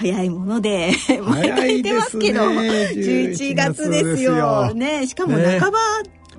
[0.00, 0.92] 早いもので
[1.22, 4.72] 毎回言ってますけど11月ですよ。
[4.72, 5.78] ねしかも半ば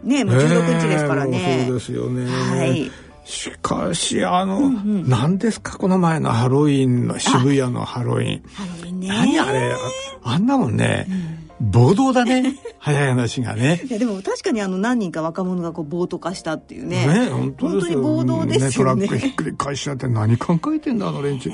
[0.04, 1.66] ねもう16日ですからね。
[1.68, 2.26] そうですよね。
[2.26, 2.92] はい。
[3.24, 4.68] しかしあの、うんう
[5.04, 8.44] ん、何ですかこの前のハロウィンの渋谷のハロウィン。
[8.52, 9.10] ハロウィンね。
[9.10, 9.76] 何あれ
[10.24, 11.06] あんなもんね、
[11.60, 11.70] うん。
[11.72, 12.56] 暴動だね。
[12.80, 13.80] 早い話がね。
[13.88, 17.06] いやでも確かにあの何人か若者がこう暴徒化したっていうね。
[17.06, 21.52] ね本当に暴動ですよね、ね、トラックひっくり返しちゃって何考えてんだあの連中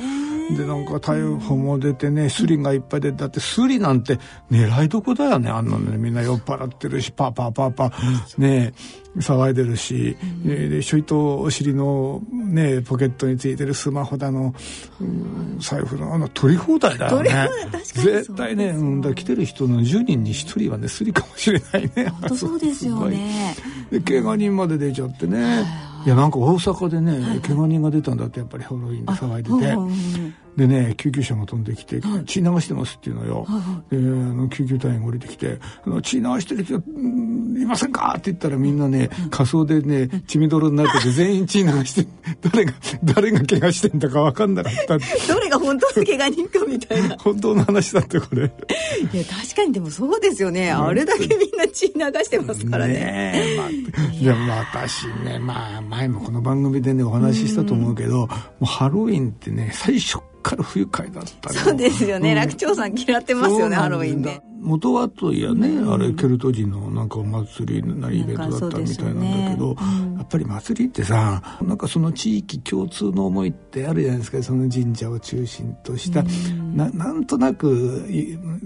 [0.55, 4.19] でなんか逮捕も出てねスリがいっぱい出てだってスリなんて
[4.49, 5.97] 狙いどこだよねあんなのね。
[5.97, 8.41] みんな酔っ払ってるしパーパーパーパー。
[8.41, 9.06] ねえ。
[9.17, 14.53] 騒いでるし、うん、でちょいとお尻のねポケットについてるスマホだの、
[14.99, 17.47] うん、財布のあの取り放題だよね。
[17.83, 22.09] 絶対ね、うん、だ来てる人の10人に1人はねスリかもしれないね。
[22.09, 23.55] 本当そうですよね。
[23.91, 25.65] で怪我人まで出ちゃってね。
[26.05, 30.46] いやなんか大阪でね、はいはい、怪我人が出たんだってやっぱりハロウィンで騒いでて。
[30.57, 33.45] でね救急車が飛んできて「血流してます」っていうのよ、
[33.91, 42.07] であの救急隊員が降りてきて「あの血流してる人いませんか?」って言ったらみんなね仮装でね血みどろになってて全員血流して
[42.51, 44.97] 誰が誰が怪我してんだか分かんなかった。
[45.33, 47.15] どれが本当の怪我人かみたいな。
[47.21, 48.43] 本当の話だってこれ。
[48.43, 50.71] いや確かにでもそうですよね。
[50.71, 52.93] あれだけみんな血流してますからね。
[52.93, 58.29] ねまあ、いや私ねまあ前もこの番組でねお話ししたと思うけど、も
[58.61, 60.19] うハロウィンってね最初
[60.49, 64.41] から不愉快だったそうですよね、うん、楽長さん嫌ってますよねハロウィンで。
[64.59, 69.81] 元はといやね、うん、あれケルト人のなんかお祭りなイベントだったみたいなんだけど、ね。
[69.81, 74.41] うん、やっぱり祭りってさなんかその地域共通の思いってあるじゃないですか。
[74.43, 78.05] その神社を中心とした、うん、ななんとなく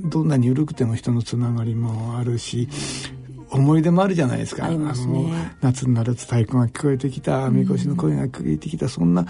[0.10, 2.68] どんなに緩くても人のつながりもあるし、
[3.52, 4.66] 思い出もあるじゃないですか。
[4.66, 5.30] あ、ね、の
[5.60, 9.26] 夏になると太鼓が聞こえてきた、みこしの声が聞こえてきた、そんな、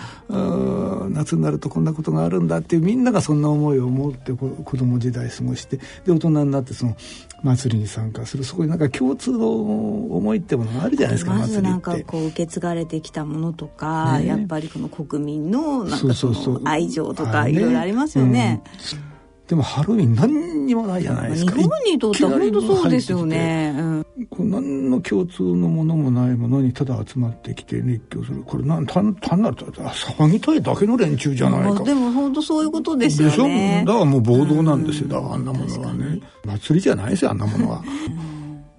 [1.09, 6.95] 夏になるとこんなことがあるんだっていうみんながそんな思いを持って子供時代過ごしてで大人になってその
[7.43, 8.43] 祭りに参加する。
[8.43, 18.61] そこになんか共通の思いってものがあるじゃないですかまずなんかこう受け継がれてきたものとか、ね、やっぱりこの国民のなんかその愛情とかいろいろありますよね。
[18.93, 19.10] うん
[19.51, 21.57] でもハロウィン何にもないじゃないですか。
[21.57, 28.43] 日本にとっては本当そうですよね、うん、何の共通のものもないものにただ集まってきて熱狂する。
[28.43, 31.83] これなん単単なると騒ぎたいだけの連中じゃないか。
[31.83, 33.83] でも本当そういうことですよね。
[33.83, 33.91] でしょ？
[33.91, 36.21] だからもう暴動なんですよ、だからあんなものはね。
[36.45, 37.83] 祭りじゃないですよあんなものは。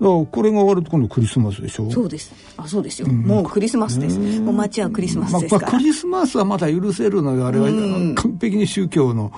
[0.01, 1.91] これが終わると今度クリスマスでしょ？
[1.91, 2.33] そうです。
[2.57, 4.19] あそうですよ、うん、もうクリスマスです。
[4.19, 7.69] もう街はクリスマスですから、まあ、クリスマスはまだ許せるのよあれは
[8.17, 9.33] 完璧に宗教の、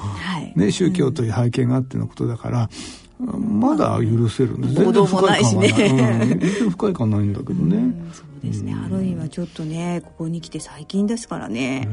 [0.57, 2.71] ね、宗教という背景があってのことだから、
[3.19, 7.95] まだ許せるんです全然不快感はない、全然不快感ないんだけどね、
[8.45, 11.89] ですね、ハロウィンはちょっとねここに来て最近ですからね。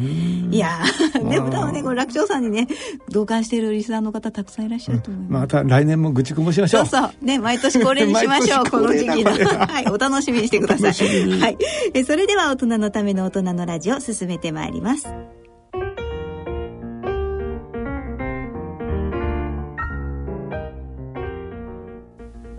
[0.51, 0.79] いや
[1.13, 2.67] でも多分ねこれ楽勝さんにね
[3.09, 6.85] 同感しているリスナーの方たくさんいらっしゃると思います、また来年も愚痴こぼしましょう。
[6.85, 7.25] そうそう。
[7.25, 8.65] ね毎年恒例にしましょう。
[8.69, 9.31] この時期の
[9.65, 11.39] はいお楽しみにしてください。
[11.39, 11.57] はい。
[11.93, 15.07] えそれでは大人のための大人のラジオ進めてまいります。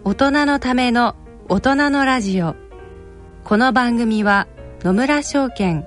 [0.04, 1.14] 大人のための
[1.48, 2.54] 大人のラジオ
[3.44, 4.46] この番組は
[4.82, 5.84] 野村証券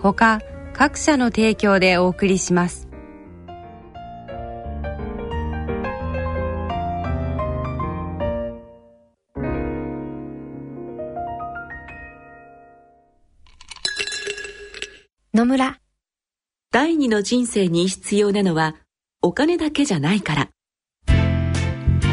[0.00, 0.40] ほか
[0.72, 2.88] 各社の提供でお送りします。
[15.34, 15.80] 野村。
[16.70, 18.76] 第二の人生に必要なのは
[19.20, 20.48] お金だけじゃないから。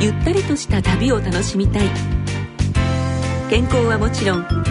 [0.02, 1.88] ゆったりとした旅を楽しみたい。
[3.52, 4.71] 健康はもちろん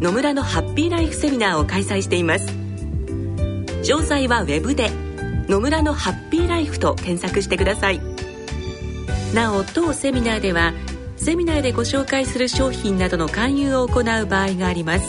[0.00, 2.46] 野村のハッピーライフセミナーを開催しています。
[3.82, 4.90] 詳細はウェブで
[5.46, 8.00] 「野村のハッピーライフ」と検索してください。
[9.34, 10.72] なお当セミナーでは
[11.16, 15.04] セミナーでご紹介する商品などの勧誘を行う場合があります。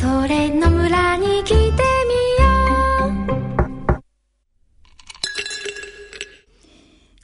[0.00, 1.97] それ野村に来て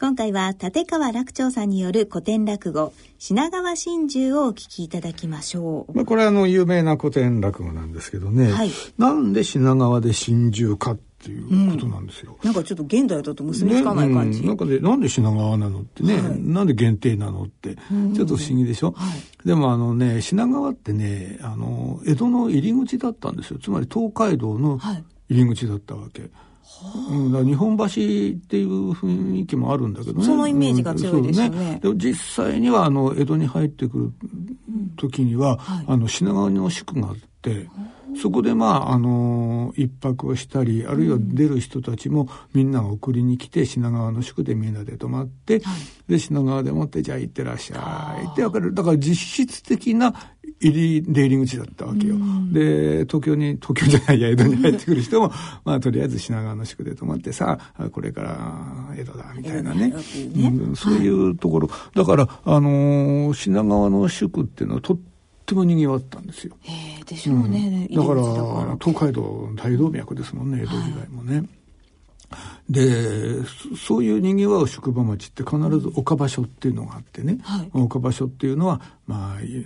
[0.05, 5.95] 今回は立川楽長さんによる古典落語品川真珠をお聞きいただきましょう。
[5.95, 8.71] まあ、これはあの有名な古典落語なんですけどね、はい。
[8.99, 12.37] なんで品川で真珠かっていうことなんですよ。
[12.43, 14.43] なんかちょっと現代だと結びつかない感じ。
[14.43, 14.49] ねうん。
[14.49, 16.39] なんかね、なんで品川なのってね、はい。
[16.39, 17.75] なんで限定なのって、
[18.15, 19.49] ちょっと不思議でしょ、はい。
[19.49, 23.59] でもあのね、品川ってね、あの、江戸の入り口だったんですよ。
[23.59, 25.05] つまり東海道のはい。
[25.31, 26.29] 入り口だったわけ。
[27.11, 30.25] うん、日本橋っていう雰囲気もあるんだけどね。
[30.25, 31.56] そのイメージが強いですよね。
[31.56, 31.81] うんそう。
[31.81, 34.12] でも実際にはあの江戸に入ってくる
[34.96, 35.84] 時には、はい。
[35.88, 37.14] あの品川の宿が
[38.20, 45.62] そこでまああの一泊をしたりあるいは出る人たちもみんなが送りに来て品川の宿でみんなで泊まって、
[46.08, 48.73] で品川でもってじゃあ行ってらっしゃいってわかる。
[48.73, 50.14] だから実質的な
[50.61, 52.17] 入り出入り口だったわけよ。
[52.52, 55.32] で東京に東京じゃないや江戸に入ってくる人も
[55.64, 59.93] まあとりあえず品川の宿で泊まってさあこれから江戸だみたいなね。
[59.93, 60.49] うね。
[60.49, 65.13] うんそういうところ、だからあのー品川の宿っていうのはとって
[65.52, 66.56] も賑わったんですよ。
[66.62, 67.88] へえでしょうね。
[67.91, 68.23] だから
[68.81, 71.44] 東海道大動脈ですもんね江戸時代もね。
[72.69, 77.70] でそそういうにぎわう宿場町って必ず岡場所っていうのがあってね、はい。
[77.75, 79.64] 岡場所っていうのはまあい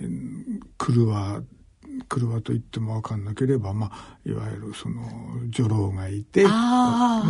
[0.77, 1.41] 来るは
[2.07, 5.01] 来るはと言っても分かんなければ、まあ、いわゆるその
[5.49, 7.23] 女郎がいてねは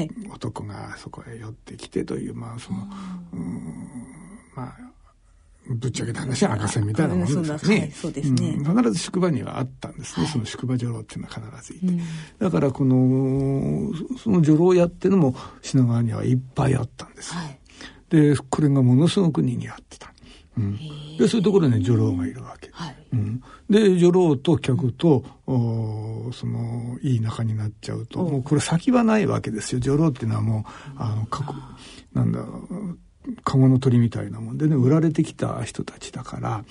[0.00, 0.10] い。
[0.32, 2.80] 男がそこへ寄ってきてというまあその
[3.32, 3.62] うん
[4.54, 4.76] まあ
[5.74, 7.92] ぶっちゃけた話は赤線みたいなもんですね。
[7.94, 8.56] そうですね。
[8.56, 8.64] ん。
[8.64, 12.02] 必ず宿場にはあったんですね、その宿場女郎っていうのは必ずいて。
[12.38, 17.40] だからこのその女郎屋っていうのも品川にはいっぱいあったんですよ。
[17.40, 17.58] はい。
[18.10, 20.12] でこれがものすごく賑わってた。
[20.54, 20.76] うん、
[21.16, 22.68] でそういうところに女郎がいるわけ。
[22.72, 22.96] はい。
[23.14, 29.80] うん、で女郎と客とおそのいい仲になっちゃうともうこれ先はないわけですよ。
[29.80, 31.54] 女郎っていうのはもうあのかこ
[32.12, 32.40] なんだ
[33.44, 36.64] 籠の鳥みたいなもんでね売られてきた人たちだから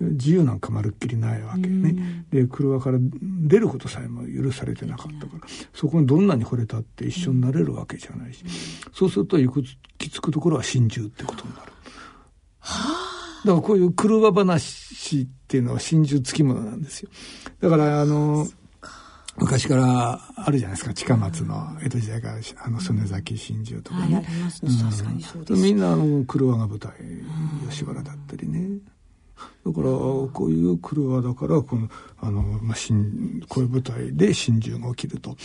[0.00, 2.24] 自由なんかまるっきりないわけね。
[2.30, 8.42] で車から出ることさえも許されてなかったからそこにどんなに惚れたって一緒になれるわけじゃないし
[8.94, 9.52] そうすると行
[9.98, 11.72] き着くところは心中ってことになる。
[13.44, 17.10] だからこういう車話っていうのは真珠付き物なんですよ。
[17.60, 18.46] だからあの
[19.40, 22.34] 昔からあるじゃないですか近松の江戸時代から
[22.64, 24.26] あの曽根崎真珠とかはい、あね。
[24.28, 24.70] りますね。
[24.90, 25.62] 確かにそうです。
[25.62, 26.92] みんなあの車が舞台
[27.70, 28.68] 吉原だったりね。
[29.66, 31.88] だからこういう車だからこの
[32.18, 35.36] あの、まあ、新こういう舞台で真珠が起きると。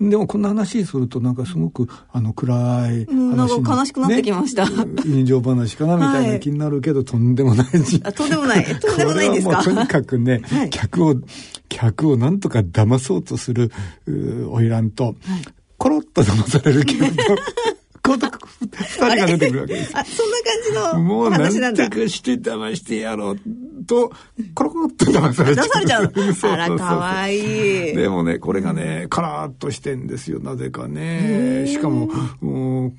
[0.00, 4.68] でもこんな話するとなんかすごくあの暗い話に、うんなんか悲しくなってきました。
[4.68, 8.00] ね人情話かなみたいな気になるけど、とんでもないし。
[8.04, 8.64] あとんでもない。
[8.78, 9.62] とんでもないんですか？
[9.62, 10.70] とにかくね、はい。
[10.70, 11.14] 客を
[11.68, 13.72] 客をなんとか騙そうとする
[14.06, 15.16] う花魁と、
[15.78, 17.22] コロッと騙される客と
[18.06, 18.28] この二
[18.68, 19.96] 人が出てくるわけです。
[19.96, 21.82] あ、そんな感じのおもうなんと。
[21.88, 23.38] かして騙してやろう
[23.86, 24.12] と、
[24.54, 25.66] コロコロっと騙されちゃう。
[25.66, 27.96] 出されちゃうあら、かわいい。
[27.96, 31.64] でもね、これがね、カラーっとしてんですよ、なぜかね。
[31.66, 32.10] しかも、
[32.40, 32.92] もう、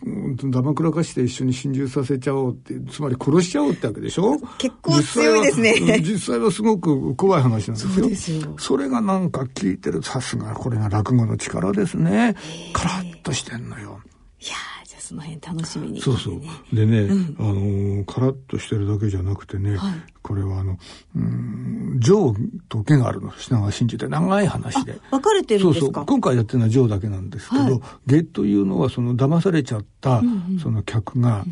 [0.49, 4.39] ダマくらかして一緒に心中させちゃおうって、つまり殺しちゃおうってわけでしょ？
[4.57, 7.93] 結構強いですね実際は実際はすごく怖い話なんですよ。
[7.93, 12.35] そうですよそれがなんか聞いてる、さすがこれが落語の力ですね。
[12.73, 13.99] カラッとしてんのよ。
[14.39, 14.74] いやー、
[15.05, 16.01] その辺楽しみに。
[16.01, 16.41] そうそう。
[16.75, 17.07] でね、
[17.39, 20.79] あのーカラッとしてるだけじゃなくてね、はいこれはあの、
[21.15, 22.33] うん、上
[22.67, 24.99] と下があるの、品川真珠って長い話で。
[25.11, 25.85] 分かれてるんですか？
[25.85, 26.05] そうそう。
[26.07, 30.23] 今回やってるのは上だけなんですけど、はい下というのはその騙されちゃった、
[30.61, 31.45] その客が、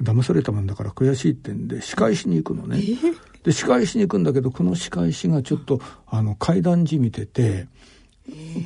[0.00, 2.80] 騙されたもんだから悔しいってんで仕返しに行くのね。
[3.42, 7.66] で仕返しに行くんだけどこの仕返しがちょっとあの階段じみてて。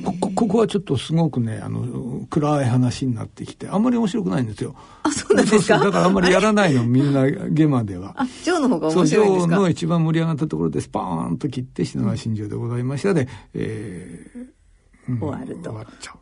[0.03, 4.75] ここここはちょっとすごくねあの暗い話になってきてあんまり面白くないんですよ。
[5.03, 5.79] あ、そうなんですか？
[5.79, 8.13] だからあんまりやらないのみんなゲマでは。
[8.17, 9.55] あ、ジョーの方が面白いんですか？
[9.57, 16.17] 上の一番盛り上がったところでスパーンと切って品川真珠でございましたで、えーうん終わると終わっちゃう。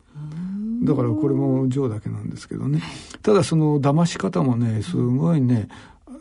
[0.84, 2.82] だからこれも上だけなんですけどね。
[3.22, 5.68] ただその騙し方もね、すごいね、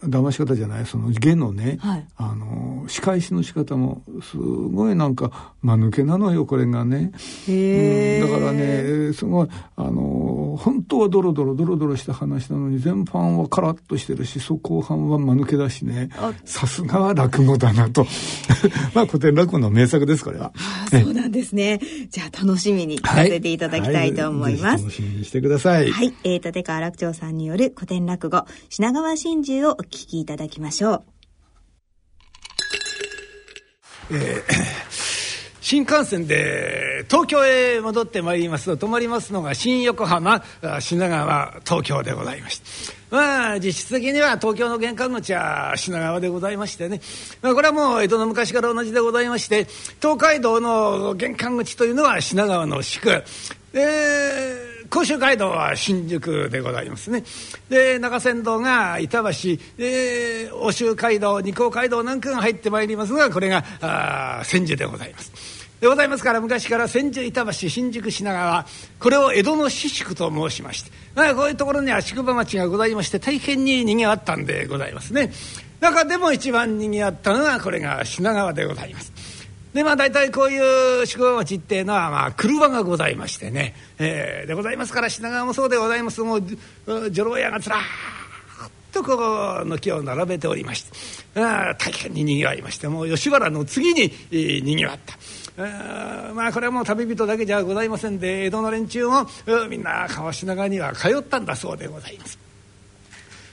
[0.07, 7.11] 騙し方じゃない、その下のね、はいあの、仕返しの仕方もすごいなんか、間抜けなのよ、これがね。
[7.47, 18.05] うんだからね、すごい、あの、本当はドロドロ、ドロドロした話なのに、前半はカラッとしてるし、そ後半は間抜けだしねあ、さすがは落語だなと。
[18.93, 20.51] まあ古典落語の名作です、これは。
[20.55, 21.79] あそうなんですね。
[22.09, 24.63] じゃあ楽しみに聞かせていただきたいと思います。
[24.63, 25.91] はぜひ楽しみにしてください。
[25.91, 26.13] はい。
[26.23, 31.03] えー、立川楽長さんによる古典落語、品川真珠をお聞きいただきましょう。
[34.11, 34.43] え
[35.63, 40.43] 新幹線で東京へ戻ってまいりますと泊まりますのが新横浜
[40.81, 42.65] 品川東京でございまして
[43.09, 46.99] まあ実質的には東京の玄関口は品川でございましてね、
[47.41, 49.65] まあ、これはもう江戸の昔から同じでございまして
[50.01, 53.23] 東海道の玄関口というのは品川の宿。
[53.71, 57.23] で甲州街道は新宿でございますね。
[57.67, 59.57] で中山道が板橋。
[59.75, 65.31] で奥州街道二甲街道なんかが入ってまいりますがこれがあ千住でございます。
[65.81, 68.67] でございますから昔から千住板橋新宿品川
[68.99, 75.31] これを江戸の四宿と申しまして、まあ、こういうところには宿場町がございまして大変ににぎわったんでございますね。
[75.79, 79.32] 中でも一番にぎわったのはこれが品川でございます。
[79.73, 86.21] でまあ大体こういう宿場町っていうのはまあ車がございましてね、えー、でございますから品川もそうでございます。
[86.21, 86.43] もう
[87.11, 87.79] 女郎屋がずらっ
[88.91, 89.15] とこ
[89.63, 91.41] う軒を並べておりまして。
[91.41, 92.87] あ大変ににぎわいまして。
[92.87, 95.17] もう吉原の次に、えー、にぎわった。
[95.57, 99.27] あまあこれはもう旅人だけじゃございませんで江戸の連中も
[99.69, 102.37] みんな川品川には通ったんだそうでございます。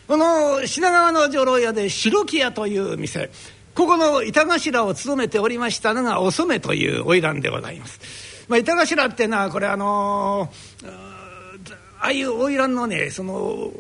[0.07, 3.31] この品川の女郎屋で白木屋という店。
[3.75, 8.01] ここの板頭を務めておりましたのがお染という花魁でございます。
[8.49, 10.89] まあ、板頭っていうのはこれあのー、
[12.01, 13.71] ああいう花魁のねその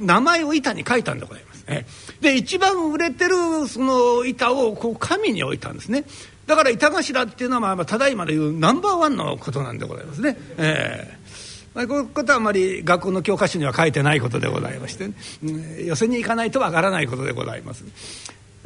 [0.00, 1.86] 名前を板に書いたんでございますね。
[2.20, 6.04] で一番売れてるその板をこう紙に置いたんですね。
[6.46, 10.36] だから板頭っていうのはまあただいまでいうナンバーワンのことなんでございますね。
[10.56, 11.18] えー
[11.74, 15.14] まあ、こういうことはあまり学校の教科書には書いてないことでございまして、ね、
[15.84, 17.84] 寄せに行かないとわからないことでございます。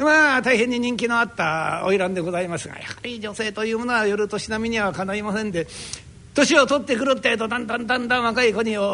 [0.02, 5.66] まあ大変に人気のあった花魁でございますがやはり女性というものは夜年並みにはかないませんで
[6.34, 8.84] 年を取ってくるってえとだんだんだんだん若い子に追い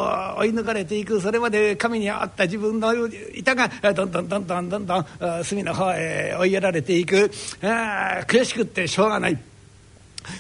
[0.51, 2.93] 抜かれていくそれまで神にあった自分の
[3.35, 7.31] 板がどんどんどんどんどんどん隅の方へ追いやられていく
[7.63, 9.39] あ悔しくってしょうがない。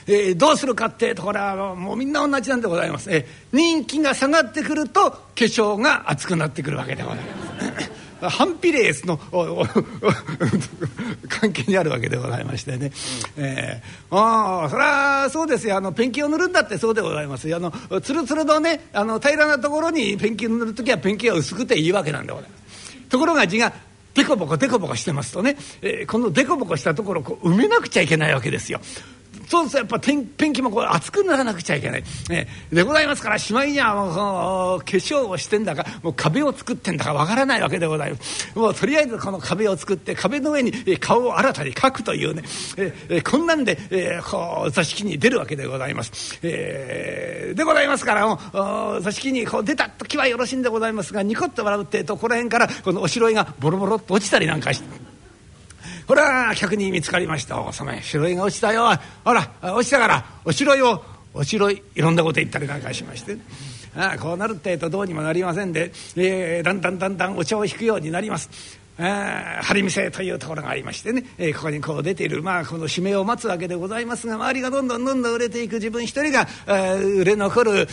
[0.07, 7.98] えー、どうするかってところはもうみんな同じなんでございます、えー、人気が下がってくると化粧が厚くなってくるわけでございます。
[8.21, 9.19] 反比例の
[11.29, 12.91] 関係にあるわけでございましてね、
[13.37, 15.77] えー、ああそりゃそうですよ。
[15.77, 22.97] あのペンキを塗るんだってそうでございますあのつるつるのねあの平らなところにペンキを塗る時はペンキが薄くていいわけなんでございます。
[23.09, 23.73] ところが字が
[24.15, 28.81] デコボコデコボコしてますとね、えー、このデコボコしたところをこう埋めなくちゃいけないわけですよ。
[29.49, 30.15] そうするとやっぱペ
[30.49, 38.59] ンキもこう熱くならなくちゃいけない、ね、でございますからしまいにはもう化粧をしてんだかもう壁を作ってんだかわからないわけでございます。
[38.59, 42.43] もうとりあえずこの壁を作って壁の上に顔を新たに描くというね。
[43.09, 48.39] えこんなんで、えー、こう座敷に出るわけでございます、えー、でございますからも
[48.99, 55.08] う座敷にこう出た時はよろしいんでございますがニコッと笑うってえとこの辺からこのおしろいがボロボロっと落ちたりなんかして。
[56.09, 63.37] ほら客に見つかりました「おさめ白いが落ちたよほら落ちたからおしろいをおしろいいろんなこと言ったりなんかしまして。
[63.97, 68.78] ああこうなるってえとどうにもなりませんで、えー、だんだんだんだんお茶を引くようになります。
[68.99, 76.49] 張店というところがありましてね、えー、ここにこう出ている、まあ、この指名を待つわけでございますが周りがどんどんどんどん売れていく自分一人が、
[76.97, 77.89] 売れ残る、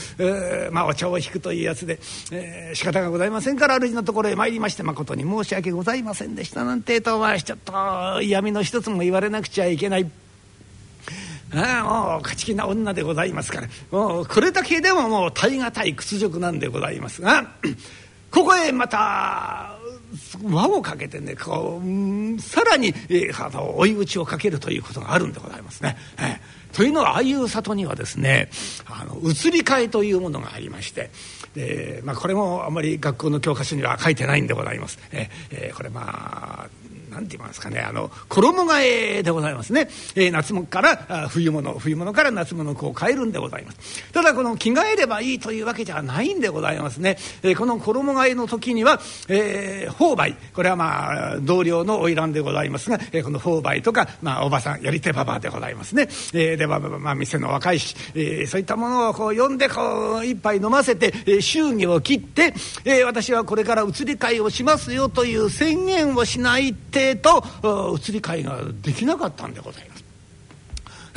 [0.72, 2.00] まあ、お茶を引くというやつで、
[2.32, 10.10] えー、仕方がございませんから主のところへ参りまして誠に申し訳ございませんでしたなんてとはちょっと嫌味の一つも言われなくちゃいけない。
[11.54, 13.68] ああもう勝ち気な女でございますから。
[13.92, 17.48] もうこれだけでももう耐え難い屈辱なんでございますが
[18.32, 19.75] ここへまた
[20.44, 25.98] 輪をかけてねこうさらに、えー、あの追い打ちをかけるということがあるんでございますね。
[26.18, 28.50] えー、というのはああいう里にはですね
[28.86, 31.10] あの移り替えというものがありまして
[31.56, 35.00] で、まあ、これもあまり学校の教科書には書いてないんでございます。
[35.12, 36.70] えー、えー、これまあ
[37.16, 38.82] なんて言いますかねあの衣替
[39.20, 44.12] えでございますね、えー、夏物から冬物冬物から夏物をこう変えるんでございます。
[44.12, 56.04] ただこの着替えればいいというわけじゃないんでございますね、えー、この衣替えの時には、えー、購買これはまあ同僚の花魁でございますが、えー、この購買とか、まあ、おばさんやり手ばばでございますね、
[56.34, 62.54] えー、では、まあ、店の若いし、えー、そういったものをこう呼んでこう一杯飲ませて、えー、祝儀を切って、
[62.84, 67.44] えー、私はこれから移り替えをしますよという宣言をしないってと
[68.00, 70.06] 移り替えができなかったんでございます。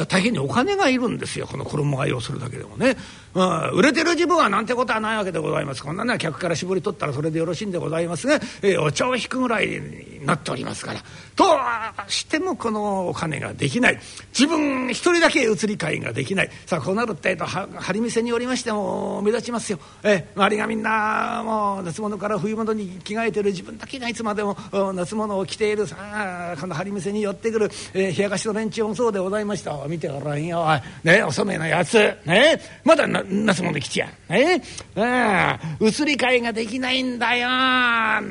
[0.07, 2.97] 大変にお金がいるんですよこの衣替えをするだけでもね。
[3.35, 5.83] うん、売れてる自分はなんてことはないわけでございます。
[5.83, 11.01] こんなのは客から絞り取ったらそれでよろしいんでございますが、えー、お茶を引くぐらいになっておりますから。
[11.37, 13.99] どうしてもこのお金ができない。
[14.37, 16.51] 自分一人だけ移り替えができない。
[16.67, 23.51] さあこうなるってえと張り店によりましても目立ちますよ、えー、周りがみんなもう夏物から冬物に着替えてる。
[23.51, 24.57] 自分だけがいつまでも
[24.95, 25.87] 夏物を着ている。
[25.87, 29.77] さあこの張り店に寄ってくる、えー、冷やかしの連中もそうでございました。
[29.87, 30.67] 見てごらんよ
[31.05, 31.95] ねお染めのやつ。
[32.25, 34.09] ねまだな夏物着ちや。
[34.29, 34.63] ね
[34.95, 37.49] うん移り替えができないんだよ。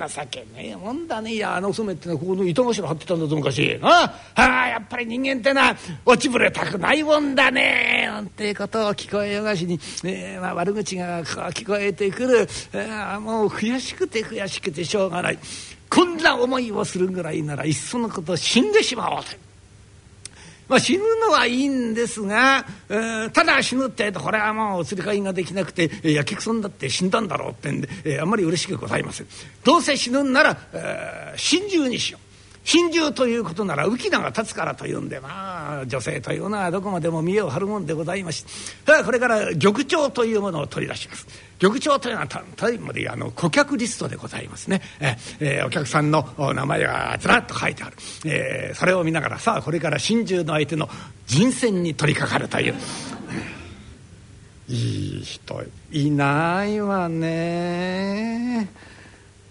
[0.08, 0.76] 情けねえ。
[0.76, 3.80] もんだねいやあのお染めってのはここの糸頭張ってたんだぞ昔。
[3.82, 5.76] ああやっぱり人間ってのは
[6.06, 8.06] 落ちぶれたくないもんだね。
[8.08, 15.40] なんてことを聞こえよがしに、えまあ、悪口が聞こえてくる、えー、もう悔しくて悔しくてしょうがない。
[15.90, 19.47] こんな思いをするぐらいならいっそのこと死んでしまおうと。
[20.68, 29.28] まあ、死ぬのはいいんですが、えー、ただ死ぬってえとこれはもう移り替えができなくて、えー、やけくそになって死んだんだろうってんで、えー、あんまり嬉しくございません。
[29.64, 32.28] どうせ死ぬんなら、えー、心中にしよう。
[32.68, 41.26] 心中ということなら浮き名が立つからというんでまあ女性というのはどこまでも見栄を張るもんでございましてこれから玉鳥というものを取り出します
[41.60, 44.82] 玉長というのはただいまであの顧客リストでございますね。
[45.00, 50.90] え、えー、お客さんの名前がずらっと書いてある、えー、それを見ながらさあこれから心中の相手の
[51.26, 52.76] 人選に取り掛かるという。
[54.70, 58.68] いい人いないわね。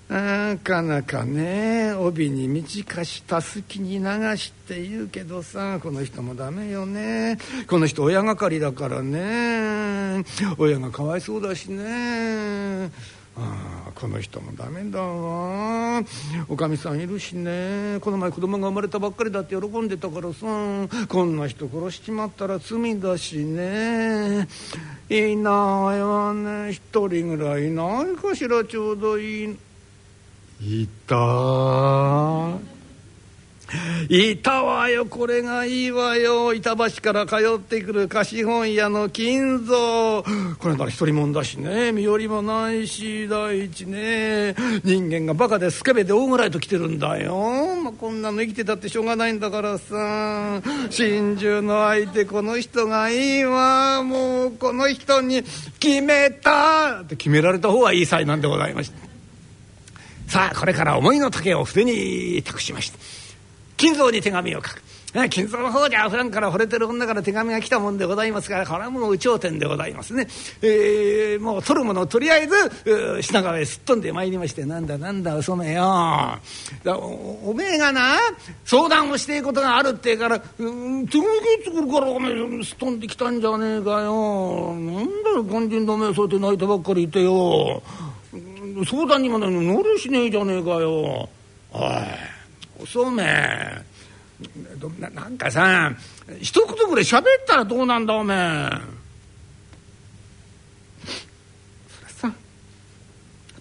[0.08, 7.38] なかなかね帯に短したすきに流しって言うけどさこの人もダメよね。
[7.66, 10.24] この人親がかりだからね。
[10.58, 12.90] 親がかわいそうだしね。
[13.38, 16.02] ああこの人もダメだわ。
[16.48, 17.98] おかみさんいるしね。
[18.00, 20.46] この前子供が生まれたばっかりだって喜んでたからさ
[21.08, 24.46] こんな人殺しちまったら罪だしね。
[25.10, 25.50] いな
[25.96, 29.56] いわね一人ぐらいいないかしらちょうどいい。
[30.60, 32.56] いた
[34.08, 36.54] いたわよこれがいいわよ。
[36.54, 40.22] 板橋から通ってくる貸本屋の金蔵。
[40.58, 41.90] これなら一人もんだしね。
[41.90, 44.54] 身寄りもないし第一ね。
[44.84, 50.62] 人間がバカでスケベで大ぐらいと来てるんだよ、まあ、こんなの生きてたってしょうがないんだからさ。
[50.88, 54.04] 心中の相手この人がいいわ。
[54.04, 55.42] もうこの人に
[55.80, 57.00] 決めた。
[57.02, 59.05] って決められた方がいい才なんでございました
[60.26, 62.98] さあこれから思いの丈を筆に託しました
[63.76, 64.82] 金蔵に手紙を書く。
[65.30, 70.28] 金蔵の方じゃ普段から惚れてる女から手紙が来たもんでございますからこれはもう有頂天でございますね、
[70.60, 76.38] えー、もう取るものをとりあえず品川へすっ飛んでまいりましてなんだなんだお染めよ。
[77.44, 78.18] おめえがな
[78.64, 81.06] 相談をしていくことがあるってえから手紙
[81.64, 84.74] 作るからおめえすっ飛んできたんじゃねえかよ。
[84.74, 87.82] なんだよ肝心のめえそうやって泣いてばっかりいてよ。
[88.84, 91.28] 相談にも乗るしねえじゃねえかよ。
[91.72, 91.82] おい
[92.78, 93.24] おそうめ
[95.00, 95.92] ななんかさ
[96.40, 98.68] 一言ぐらい喋ったらどうなんだおめえ。
[101.88, 102.32] それさ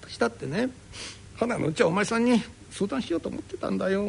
[0.02, 0.70] 私だってね
[1.36, 4.06] 花のうちはお前さんに相談しようと思ってたんだよ。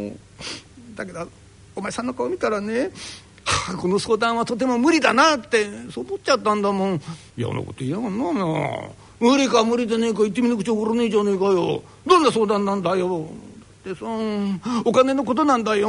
[0.96, 1.28] だけど
[1.76, 2.90] お前さんの顔見たらね、
[3.78, 7.02] この相談はとても無理だなってそう思っちゃったんだもん。
[7.36, 11.82] 嫌なこと言いやがんなお前無理か無理でねえか言ってみなくちゃ怒らねえじゃねえかよ。
[12.06, 13.28] どんな相談なんだよ。
[13.80, 14.06] ってさ
[14.84, 15.88] お金のことなんだよ。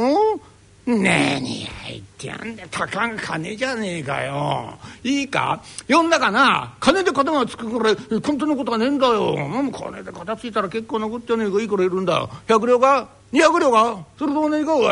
[0.86, 4.78] ねえに入ってやんでたかが金じゃねえかよ。
[5.04, 5.62] いいか？
[5.86, 6.74] 呼んだかな？
[6.80, 9.36] 金で肩がつくぐらい本当のことはねえんだよ。
[9.36, 11.60] もう金で肩ついたら結構なことじゃねえか。
[11.60, 12.26] いいからいるんだ。
[12.46, 14.84] 100両か200両かそれどうねえかおい。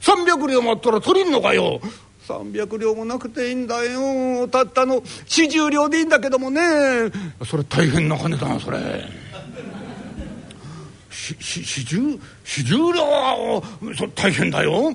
[0.00, 1.80] 300両もあったら取りんのかよ。
[2.28, 4.46] 300両もなくていいんだよ。
[4.48, 6.60] たったの40両でいいんだけどもね。
[7.44, 8.78] それ大変な金だなそれ。
[11.10, 13.62] しし40両
[13.94, 14.94] そ大変だよ。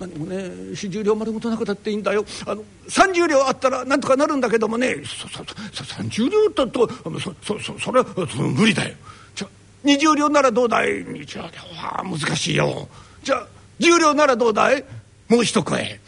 [0.00, 2.24] 何もね40両丸ごとなくたっていいんだよ。
[2.46, 4.96] あの30両あったらなんとかなるんだけどもね。
[5.04, 6.88] そそそ30両だと
[7.20, 8.06] そそそそれは
[8.36, 8.94] 無理だよ。
[9.34, 9.48] じゃ
[9.84, 11.42] 20両ならどうだい？20両
[11.76, 12.88] は難しいよ。
[13.22, 13.46] じゃあ
[13.78, 14.84] 10両ならどうだい？
[15.28, 16.00] もう一声。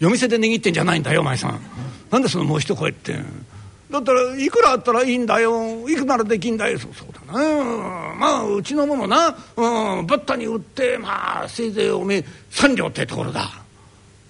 [0.00, 1.60] 夜店で握ってんじゃないんだよお前さん。
[2.10, 3.18] なんでそのもう一声って。
[3.90, 5.88] だったらいくらあったらいいんだよ。
[5.88, 6.78] いくならできんだよ。
[6.78, 8.14] そうそうだな。
[8.14, 9.32] まあうちのものな、う
[10.02, 13.50] ん、バッタに売ってまあせいぜいおめえ3両ってところだ。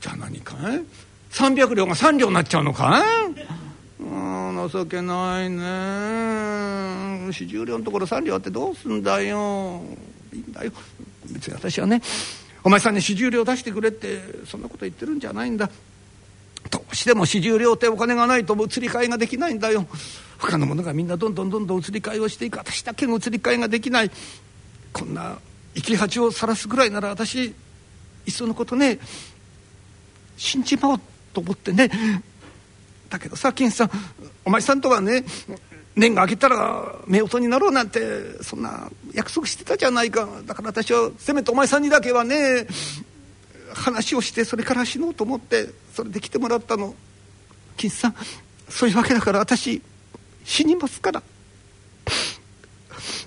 [0.00, 0.80] じゃあ何かい
[1.32, 3.02] ？300両が3両になっちゃうのか
[4.00, 5.62] うん情けないね。
[7.28, 9.82] 40両のところ3両あってどうすんだよ。
[10.32, 10.72] いいんだよ。
[11.30, 12.00] 別に私はね。
[12.64, 15.70] お前さんに40両出してくれってそんなこと言ってるんじゃないんだ。
[16.70, 19.86] どうしても40両ってお金がないと移り替えができないんだよ。
[20.38, 22.58] 他の者がみんなどんどんどんどん移り替えをしていく。
[22.58, 24.10] 私だけの移り替えができない。
[24.92, 25.38] こんな
[25.74, 27.48] 生き恥をさらすぐらいなら私い
[28.30, 28.98] っそのことね
[30.36, 31.00] 死んじまおう
[31.32, 31.90] と思ってね。
[33.08, 33.90] だけどさ金さん
[34.44, 35.24] お前さんとはね
[35.98, 38.00] 年が明けたら夫婦になろうなんて
[38.42, 40.28] そんな約束してたじゃないか。
[40.46, 42.66] だから私はせめてお前さんにだけはね
[43.74, 46.94] 話をしてそれから死のうと思ってそれで来てもらったの。
[47.76, 48.14] 金さん
[48.68, 49.82] そういうわけだから私
[50.44, 51.22] 死にますから。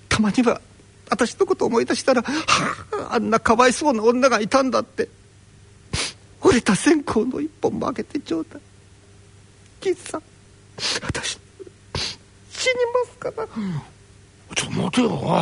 [0.09, 0.61] たまには
[1.09, 2.31] 私のこと思い出したら、は
[3.09, 5.09] あ、あんなかわいそうな女がいたんだって。
[6.41, 8.61] 折れた線香の一本もあげてちょうだい。
[9.79, 10.23] 金さん
[11.03, 11.37] 私
[12.61, 13.47] 死にますから。
[14.55, 15.39] ちょっと待てよお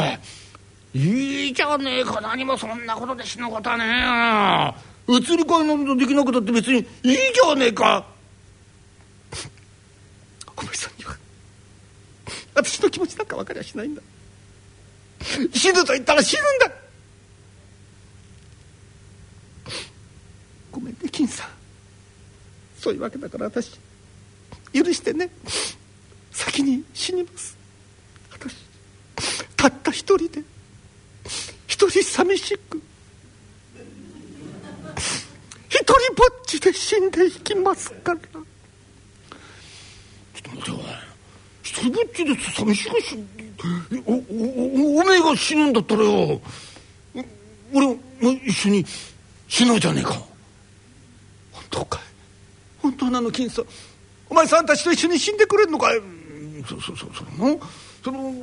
[0.94, 1.00] い。
[1.00, 4.74] いいじゃねえか何もそんなことで死ぬことはね。
[5.08, 6.82] えよ移り替えなんてできなくたって別にい
[7.14, 8.06] いじゃねえか。
[10.56, 11.16] お前さんには
[12.56, 14.02] 私の気持ちなんか分かりゃしないんだ。
[15.54, 16.76] 死ぬと言ったら死ぬんだ。
[20.72, 21.50] ごめんね金さん。
[22.78, 23.78] そういうわけだから私
[24.72, 25.30] 許してね
[26.32, 27.58] 先に死にます。
[28.32, 28.56] 私
[29.56, 30.42] たった一人で
[31.68, 32.82] 一人寂しく
[35.68, 38.20] 一人ぼっちで死んでいきますから。
[38.20, 38.44] ちょっ
[40.44, 40.78] と待ておい
[41.64, 43.18] 一人ぼっちで寂しくし
[44.06, 46.42] おおおおめえが死ぬんだったらよ。
[47.74, 47.98] 俺も
[48.46, 48.86] 一緒に
[49.48, 50.14] 死のうじゃねえか。
[51.52, 52.02] 本当かい。
[52.82, 53.66] 本当なの金さん。
[54.30, 56.00] お前さんたちと一緒に死んでくれんのかい。
[56.68, 57.58] そそそそれな
[58.04, 58.34] その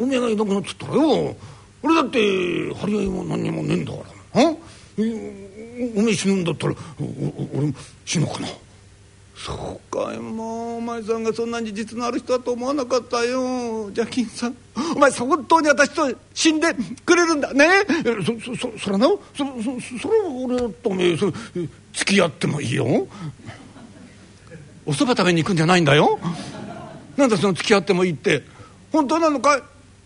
[0.00, 1.36] おめえがいなくなっちゃったらよ。
[1.82, 2.18] 俺だって
[2.74, 3.98] 張り合いも何にもねえんだか
[4.34, 4.42] ら。
[4.44, 4.52] なお
[5.98, 6.74] おめえ死ぬんだったら
[7.54, 8.48] 俺も死のうかな。
[9.34, 13.90] そうかいもうお前さんがそんなに実のある人だと思わなかったよ。
[13.90, 14.56] じゃあ金さん。
[14.94, 16.68] お前本当に私と死んで
[17.04, 17.66] くれるんだね。
[18.24, 19.06] そそそそれな？
[19.08, 21.10] そそそれは俺だっておめ。
[21.10, 21.32] えそ
[21.92, 23.08] 付き合ってもいいよ。
[24.86, 26.18] おそば食べに行くんじゃないんだよ
[27.16, 28.42] なんだその付き合ってもいいって。
[28.90, 29.56] 本当なのか？
[29.56, 29.62] い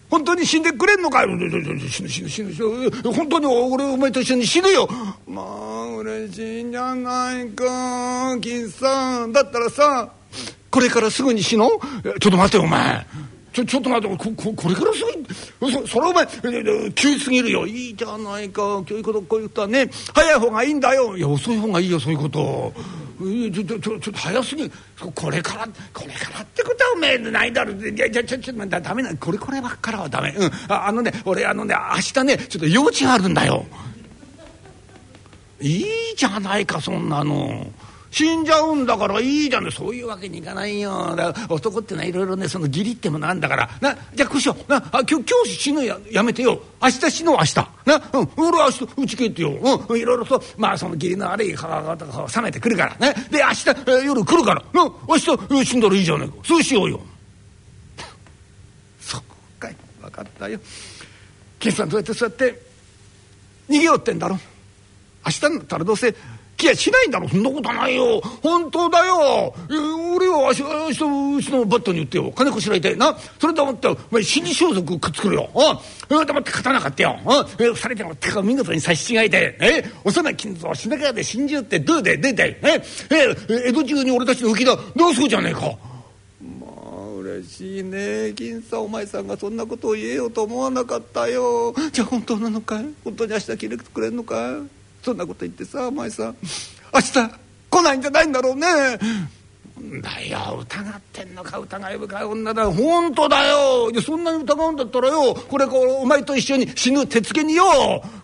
[0.09, 1.25] 本当に死んでくれんのか？
[1.25, 1.27] い
[1.91, 3.13] 死ぬ死ぬ死ぬ死ぬ。
[3.13, 4.89] 本当に俺お前と一緒に死ぬよ。
[5.27, 9.33] まあ嬉しいんじゃないか金さん。
[9.33, 10.13] だったらさ
[10.71, 11.69] これからすぐに死の？
[11.69, 11.71] う
[12.21, 13.07] ちょっと待てお前。
[13.53, 15.01] ちょちょっと待ってこここれからす
[15.59, 16.27] ぐそそれお前
[16.95, 17.67] 急すぎるよ。
[17.67, 18.63] いいじゃないか。
[18.63, 19.91] こういうことこういうことはね。
[20.15, 21.17] 早い方がいいんだよ。
[21.17, 22.75] いや遅い方がいいよそういうこと。
[23.19, 24.71] ちょちょちょちょっと早すぎ
[25.15, 30.35] これからこれからってことはおめえないだろいやちょちょちょだダメなこれこればっからはダメ。
[30.37, 30.51] うん。
[30.69, 33.65] ああのね俺あのね明日ねちょっと用事があるんだよ。
[35.61, 35.85] いい
[36.17, 37.67] じゃないかそんなの。
[38.17, 41.15] 死んじゃうんだからいいじゃんそういうわけにいかないよ。
[41.51, 43.69] 男ってのはいろいろねその義理ってもなんだから。
[43.83, 46.59] なじゃあこうしようなあ今日今日死ぬややめてよ。
[46.81, 47.57] 明日死のう明日。
[47.85, 51.95] な、うん、俺は明日うち帰ってよ、うん、いろいろとまあその義理の悪い母が
[52.35, 52.97] 冷めてくるから。
[52.97, 53.15] ね。
[53.31, 54.63] で明日、えー、夜来るから。
[54.73, 56.35] な明日、えー、死んだらいいじゃないか。
[56.43, 57.01] そうしようよ。
[58.99, 59.23] そう
[59.61, 59.77] かい。
[60.01, 60.59] 分かったよ。
[61.59, 62.63] 金さんどうやってそうやって
[63.69, 64.41] 逃げようってんだろ。
[65.27, 66.15] 明日になったらどうせ
[66.57, 67.29] 来やしないんだろ。
[67.29, 68.21] そんなことないよ。
[68.43, 72.33] 本当だよ、えー、俺は明日うちのバットに言ってよ。
[72.35, 73.17] 金こしらえてな。
[73.39, 75.51] それでもってお前死に装束くっつくるよ。
[75.55, 77.19] ああ黙って刀買ってよ。
[77.27, 79.59] あえ二人でも手を見事に差し違えて。
[79.61, 83.37] え幼い金蔵品川で真珠ってどうで出てええ
[83.69, 84.77] 江戸中に俺たちの浮きだ。
[84.97, 85.61] どうするじゃねえか。
[85.61, 88.33] まあ嬉しいね。
[88.35, 91.75] 金さんお前さんがそんなことを言えようと思わなかったよ。
[91.93, 92.81] じゃあ本当なのか？
[92.81, 94.37] い本当に明日切れてくれんのか？
[94.37, 94.63] い
[95.07, 96.37] そんなこと言ってさお前さん。
[96.93, 97.13] 明日
[97.71, 98.67] 来ないんじゃないんだろうね。
[100.03, 102.73] だよ疑ってんのか疑い深い女だよ。
[102.73, 103.89] 本当だよ。
[103.93, 107.63] いやそんなに疑うんだったらよこれからお前と一緒に死ぬ手付けによ。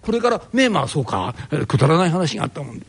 [0.01, 1.33] これから目回そうか。
[1.69, 2.87] くだらない話があったもんで。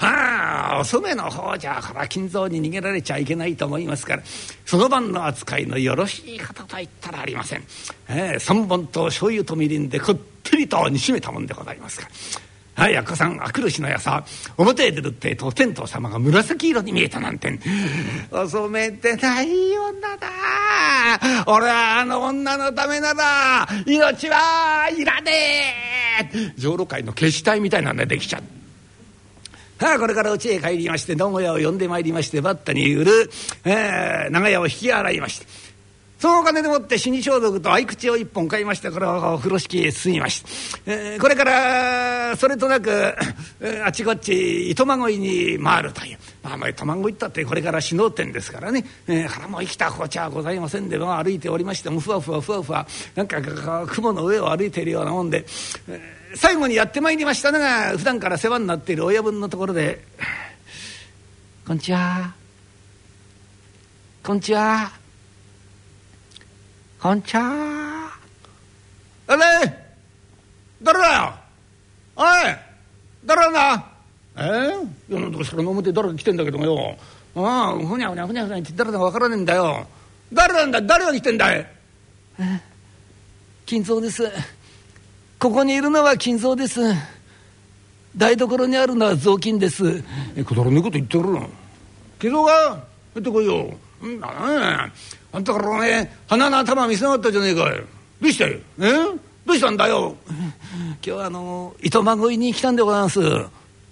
[0.00, 4.22] はあお染めの方じゃから金蔵に逃げられちゃいけないと思いますから。
[4.66, 7.62] その晩の扱いのよろしい方と言ったらありません、
[8.08, 12.47] えー、三本と醤油とみりんでこってりと煮しめたもんでございますから。
[12.78, 14.24] はい、やっこさん、あくる日の朝、
[14.56, 17.58] 表へ出るってえと、天道様が紫色に見えたなんて。
[18.30, 20.28] お染めてない女だ。
[21.48, 25.74] 俺はあの女のためなら、命はいらね
[26.32, 26.52] え。
[26.56, 29.84] 上路会の消し体みたいなのができちゃう。
[29.84, 33.30] はあ、これから家へ帰りまして農屋を呼んでまいりましてバッタに売る、
[33.64, 35.46] えー、長屋を引き洗いまして
[36.18, 40.42] そのお金でもって死に消毒と合口を一本買いましてこれを風呂敷へ進みまし
[40.84, 42.90] て、えー、これからそれとなく、
[43.60, 46.18] えー、あちこち糸まごいに回るという。
[46.42, 53.40] まあまあ糸まごいったってこれから死のうてんですからね、えー、腹も生きた紅茶はございませんで、まあ、歩いておりましてもふわふわふわふわなんか
[53.86, 55.44] 雲の上を歩いているようなもんで、
[55.88, 60.02] えー、最後にやってまいりましたのが普段から世話になっている親分のところで
[61.66, 62.34] 「こんにちは。
[64.22, 64.90] こんにちは」
[67.00, 67.40] こんちゃ
[69.28, 69.42] あれ
[70.82, 71.34] 誰だよ？
[72.16, 72.26] おい
[73.24, 73.86] 誰なんだ？
[74.36, 76.96] えー、世のとこから飲むって誰が来てんだけどもよ。
[77.36, 79.86] ああふにゃふにゃふにゃふにゃって誰だか分からねえんだよ。
[80.32, 80.82] 誰なんだ？
[80.82, 81.66] 誰が来てんだい？
[83.64, 84.28] 金蔵です。
[85.38, 86.80] ここにいるのは金蔵です。
[88.16, 90.02] 台所にあるのは雑巾です。
[90.36, 91.24] えくだらねえこと言ってる
[92.18, 92.70] 金蔵が
[93.14, 93.72] 入ってこいよ
[94.06, 94.92] んだね。
[95.32, 98.92] あんたからね鼻の頭見せなかったじゃねえかいどうしたよえ？
[99.46, 100.16] どうしたんだよ？
[100.26, 103.20] 今日はあの糸まごいに来たんでございます。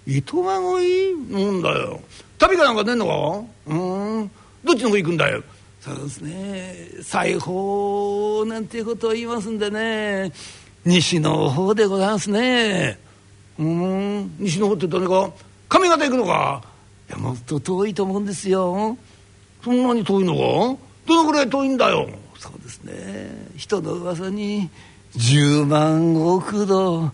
[0.05, 1.99] 糸まごいなんだよ。
[2.37, 3.73] 旅かなんか出んのか？
[3.73, 3.75] う
[4.23, 4.31] ん。
[4.63, 5.43] どっちの方行くんだよ？
[5.81, 6.89] そうですね。
[7.01, 10.31] 裁縫なんていうことを言いますんでね。
[10.85, 12.99] 西の方でございますね。
[13.57, 14.35] うん。
[14.39, 15.31] 西の方って誰か？
[15.69, 16.61] 上方行くのか？
[17.09, 18.97] いやもっと遠いと思うんですよ
[19.67, 20.39] そんなに遠いのか？
[21.05, 22.07] どのくらい遠いんだよ？
[22.39, 22.93] そうですね。
[23.57, 24.69] 人の噂に
[25.17, 27.11] 10万億度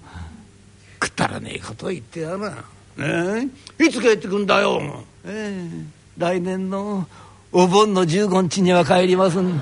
[1.00, 4.80] くったらねえこと言ってやらねえいつ帰ってくんだよ？
[5.26, 5.86] ええ。
[6.20, 7.08] 来年の
[7.52, 9.60] お盆の15日には帰りますん。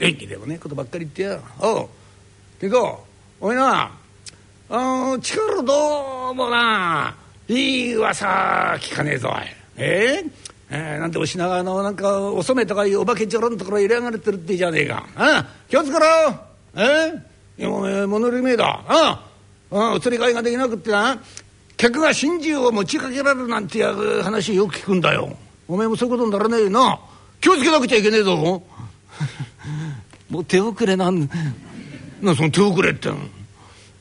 [0.00, 1.88] 元気でもねえことばっかり言ってやおう
[2.58, 2.98] てか
[3.40, 3.92] おいな。
[4.68, 7.14] あ力どうもな。
[7.46, 7.54] い
[7.90, 10.24] い噂聞かねえぞおいえ
[10.70, 15.06] えー、なんでお品川のなんかお染めとかいうお化けちょろんところ入れ上がれてるってじゃねえか。
[15.16, 16.06] あ気をつけろ。
[16.76, 17.22] え
[17.58, 18.82] えー、もう物売りめえだ。
[18.86, 19.26] あ
[19.70, 21.20] あ移り替えができなくってな。
[21.76, 25.36] 客が真珠を持ちかけられるなんていう話よく聞くんだよ。
[25.68, 27.00] おめえもそういうことにならねえよな。
[27.40, 28.62] 気をつけなくちゃいけねえぞ。
[30.30, 31.28] もう手遅れなん
[32.22, 33.18] なその手遅れってん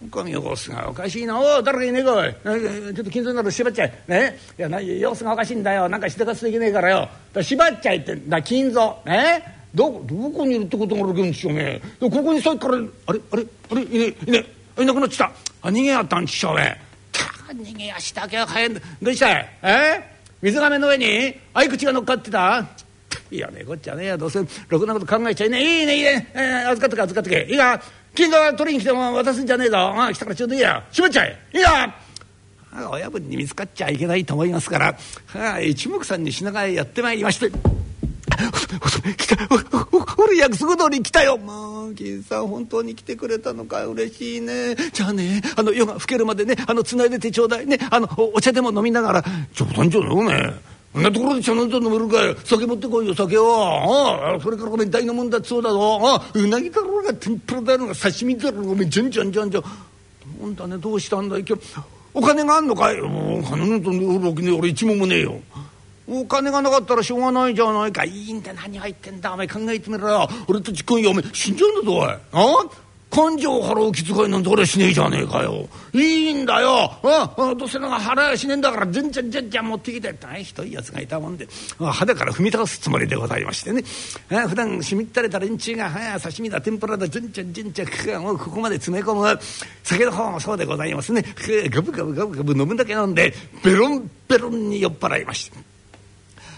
[0.03, 2.33] おかみ様子がおかしいなお誰かいねえかおい。
[2.33, 4.03] ちょっと金蔵なら縛っちゃえ。
[4.07, 4.37] ね？
[4.57, 5.87] いやな様子がおかしいんだよ。
[5.87, 7.09] なんかしてかすといけねえからよ。
[7.41, 9.59] 縛っちゃえってんだ金蔵ね？
[9.75, 11.81] どどこにいるってことがあるけんでしょうね。
[11.99, 14.45] ここにさっきからあれあれあれいねいね
[14.79, 15.29] いなくなっちゃっ
[15.61, 15.67] た。
[15.67, 16.81] あ逃げやったんちしょうね。
[17.49, 18.81] 逃げやしたけは早いんだ。
[19.01, 19.31] どうした？
[19.31, 20.03] いえ？
[20.41, 22.65] 水がめの上に合い口が乗っかってた？
[23.29, 27.51] いやねこっちゃねえやどうせろくなこと考えちゃいねいいねいいね、えー、預かってけ預かってけ。
[27.51, 27.81] いいか？
[28.13, 29.77] 金座取りに来ても渡すんじゃねえぞ。
[29.77, 30.83] ああ来たからちょうどいいや。
[30.91, 31.39] 閉まっちゃえ。
[31.53, 31.95] いいか
[32.89, 34.95] 親分に見つかっちゃいけないと思いますから。
[35.27, 37.51] はあ一目散に品川へやってまいりまして。
[39.17, 39.37] 来た
[40.17, 50.53] 俺約束通り来たよまあ金さん本当に来てくれたのか嬉しいねじゃあねあの夜が更けるまでねあのつないでてちょうだいねあのお茶でも飲みながら冗談じゃねえおめえ
[50.93, 53.55] こんなところで茶飲んで飲めるかよ酒持ってこいよ酒を。
[53.55, 55.99] ああそれからおめえ大のもんだっそうだぞ。
[56.03, 58.57] あうなぎだろうが天ぷらだろうが刺身だろ。
[58.59, 59.63] うがおめえじゃんじゃんじゃんじゃん。
[60.41, 61.63] なんだねどうしたんだい今日。
[62.13, 62.99] お金があんのかい？
[62.99, 65.39] お金なんて俺一文もねえよ。
[66.09, 68.03] お金がなかったらしょうがないじゃないか。
[68.03, 68.51] いいんだ。
[68.51, 69.33] 何入ってんだ？
[69.33, 70.27] お前考えてみろよ。
[70.49, 72.07] 俺たち今夜お前死んじゃうんだぞおい。
[72.09, 72.47] ああ？
[73.11, 75.67] 感情を払う気遣いなんて俺はしねえじゃねえかよ。
[75.93, 76.89] いいんだよ。
[77.03, 80.27] ああどうせなんか払やしねえんだからじゃんじゃんじゃんじゃん持ってきてって。
[80.43, 81.47] ひどいやつがいたもんで。
[81.77, 83.83] 肌から踏み倒すつもりでございましてね。
[84.31, 89.39] あ普段しみったれた連中がは刺身だ天ぷらだじゃんじゃんじゃんじゃんここまで詰め込む。
[89.83, 91.23] 酒の方もそうでございますね。
[91.69, 95.70] ガブガブガブガブ飲むだけ飲んでベロンベロンに酔っ払いまして。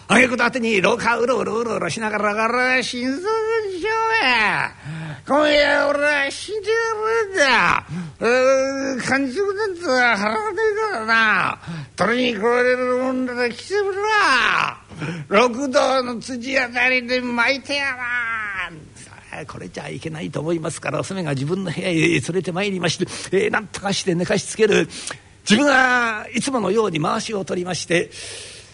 [0.08, 4.72] あげくだってに廊下うろうろうろうろしながらから心臓でしょうや
[5.26, 6.76] 今夜俺は死んでや
[7.22, 7.86] るんだ
[8.20, 11.60] えー、勘定なんて払わねえからな
[11.96, 13.82] 取りに来られるもんなら来てみ
[15.30, 24.88] ろ六道の辻あたりで巻いてやらこれじゃいけないと思いますから娘が自分の部屋へ連れてまいりまして、えー、なんとかして寝かしつける
[25.50, 28.12] 自分がいつものように回しを取りまして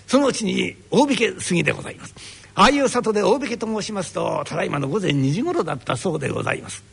[0.09, 2.15] そのうちに大引け過ぎでございます。
[2.55, 6.83] ああいう里で大引けと申しますとただいまの午前2時頃だったそうでございます。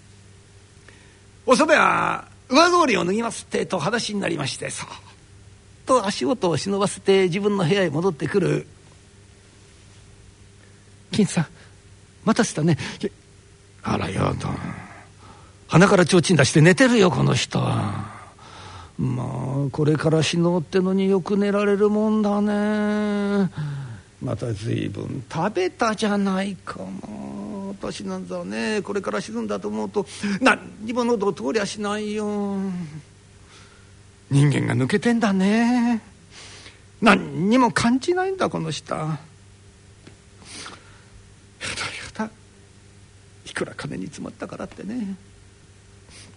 [1.47, 4.89] おそばは上通りを脱ぎますってと裸足になりましてさっ
[5.87, 8.67] と足音を忍ばせて自分の部屋へ戻ってくる。
[11.11, 11.47] 金さん
[12.27, 12.77] 待たせたね。
[13.83, 14.51] あらやだ。
[15.69, 17.61] 鼻から提灯出して寝てるよこの人。
[17.61, 18.16] は。
[18.99, 19.25] ま
[19.67, 23.51] あこれから死のうってのによく寝られるもんだね。
[24.23, 27.75] また随分食べたじゃないかも。
[27.79, 30.07] 私なんざねこれから死ぬんだと思うと
[30.41, 32.59] 何にも喉を通りゃしないよ。
[34.31, 36.01] 人間が抜けてんだね。
[37.03, 39.19] 何にも感じないんだこの人やだや
[42.15, 42.31] だ。
[43.45, 45.15] いくら金に詰まったからってね。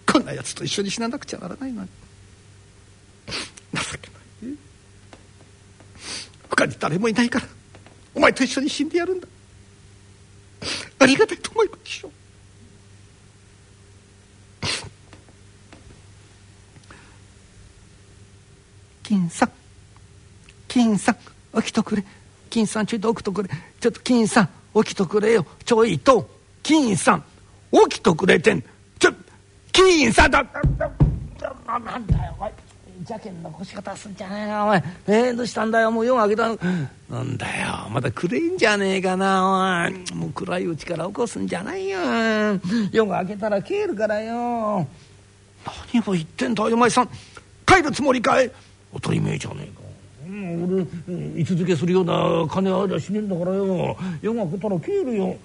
[0.06, 1.88] こんなやつと一緒に死ななくちゃならないのに。
[3.74, 4.10] 情け
[4.46, 4.56] ない
[6.48, 7.46] 他に誰もいないから
[8.14, 9.28] お前と一緒に死んでやるんだ。
[10.98, 12.10] ありがたいと思いましょう
[19.02, 19.52] 金さん
[20.68, 21.16] 金さん
[21.60, 22.04] 起きとくれ。
[22.48, 23.48] 金さんちょいと起きとくれ。
[23.80, 25.46] ちょっと金さん起きとくれよ。
[25.64, 26.30] ちょいと
[26.62, 27.24] 金さん
[27.72, 28.62] 起きとくれてん。
[28.98, 29.12] ちょ
[29.72, 30.44] 金さんだ。
[31.66, 32.50] なんだよおい
[33.10, 34.84] 邪険な腰方すんじゃねえなお前。
[35.08, 36.58] えー、どうしたんだよもう夜が明けたの。
[37.10, 41.98] なんだよまだ暗いんじゃねえかなおいもう暗いうちから起こすんじゃないよ。
[42.92, 44.86] 夜が明けたら帰るからよ。
[45.92, 47.08] 何を言ってんだお前さん。
[47.66, 48.50] 帰るつもりかい。
[48.94, 49.80] 当たり前じゃねえか。
[50.30, 53.96] 俺居続けするような金ありゃ死ねんだからよ。
[54.22, 55.36] 夜が明けたら帰るよ。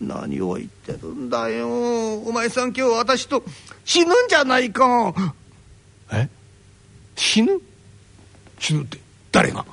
[0.00, 2.14] 何を言ってるんだよ。
[2.18, 3.42] お前さん今日私と
[3.84, 5.12] 死ぬんじゃないか。
[6.12, 6.28] え？
[7.18, 7.60] 死ぬ？
[8.58, 8.98] 死ぬって。
[9.32, 9.66] 誰が？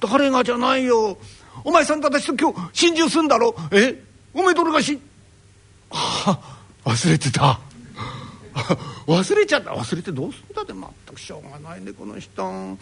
[0.00, 1.16] 誰がじゃないよ。
[1.62, 3.54] お前さんと私と今日心中すんだろ？
[3.70, 4.02] え？
[4.34, 4.98] おめえどれがし
[5.90, 6.40] は
[6.84, 7.60] あ忘れてた。
[9.06, 9.70] 忘れちゃった。
[9.72, 10.72] 忘れてどうすんだって。
[10.72, 10.82] 全
[11.14, 12.76] くしょうがないねこの人。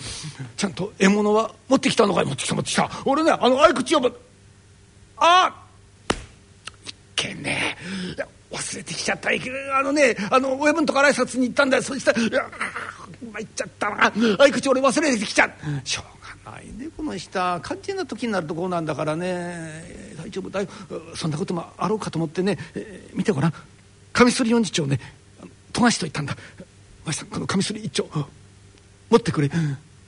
[0.57, 2.25] ちゃんと獲物は持ってきたのかい？
[2.25, 2.91] 持ってきた持ってきた。
[3.05, 4.11] 俺ねあの合口をあ
[5.19, 5.55] あ
[6.89, 7.77] いけね
[8.19, 8.23] え。
[8.53, 9.31] 忘れてきちゃった。
[9.31, 11.83] あのねあの親分とか挨拶に行ったんだよ。
[11.83, 12.51] そしたらいや
[13.33, 14.13] 参っちゃったな。
[14.39, 15.51] 合い口俺忘れてきちゃ
[15.85, 16.03] しょ
[16.45, 17.61] うがないねこの人。
[17.65, 20.13] 肝心な時になるとこうなんだからね。
[20.19, 20.69] 大丈夫だよ。
[21.15, 23.55] そんなこともあろうかと思ってね、えー、見てごらん。
[24.13, 25.01] カミソリ四次長ね。
[25.73, 26.37] 富樫と言ったんだ。
[27.05, 28.09] お前さんこのカミソリ一丁
[29.11, 29.51] 持ってくれ。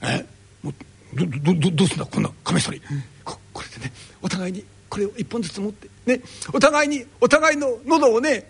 [0.03, 0.25] え
[0.61, 0.73] もう
[1.15, 2.81] どどどどうすんだこんなカミソリ。
[3.23, 5.89] ここれでねお互いにこれを一本ずつ持って。
[6.05, 6.21] ね。
[6.53, 8.49] お互いにお互いの喉をね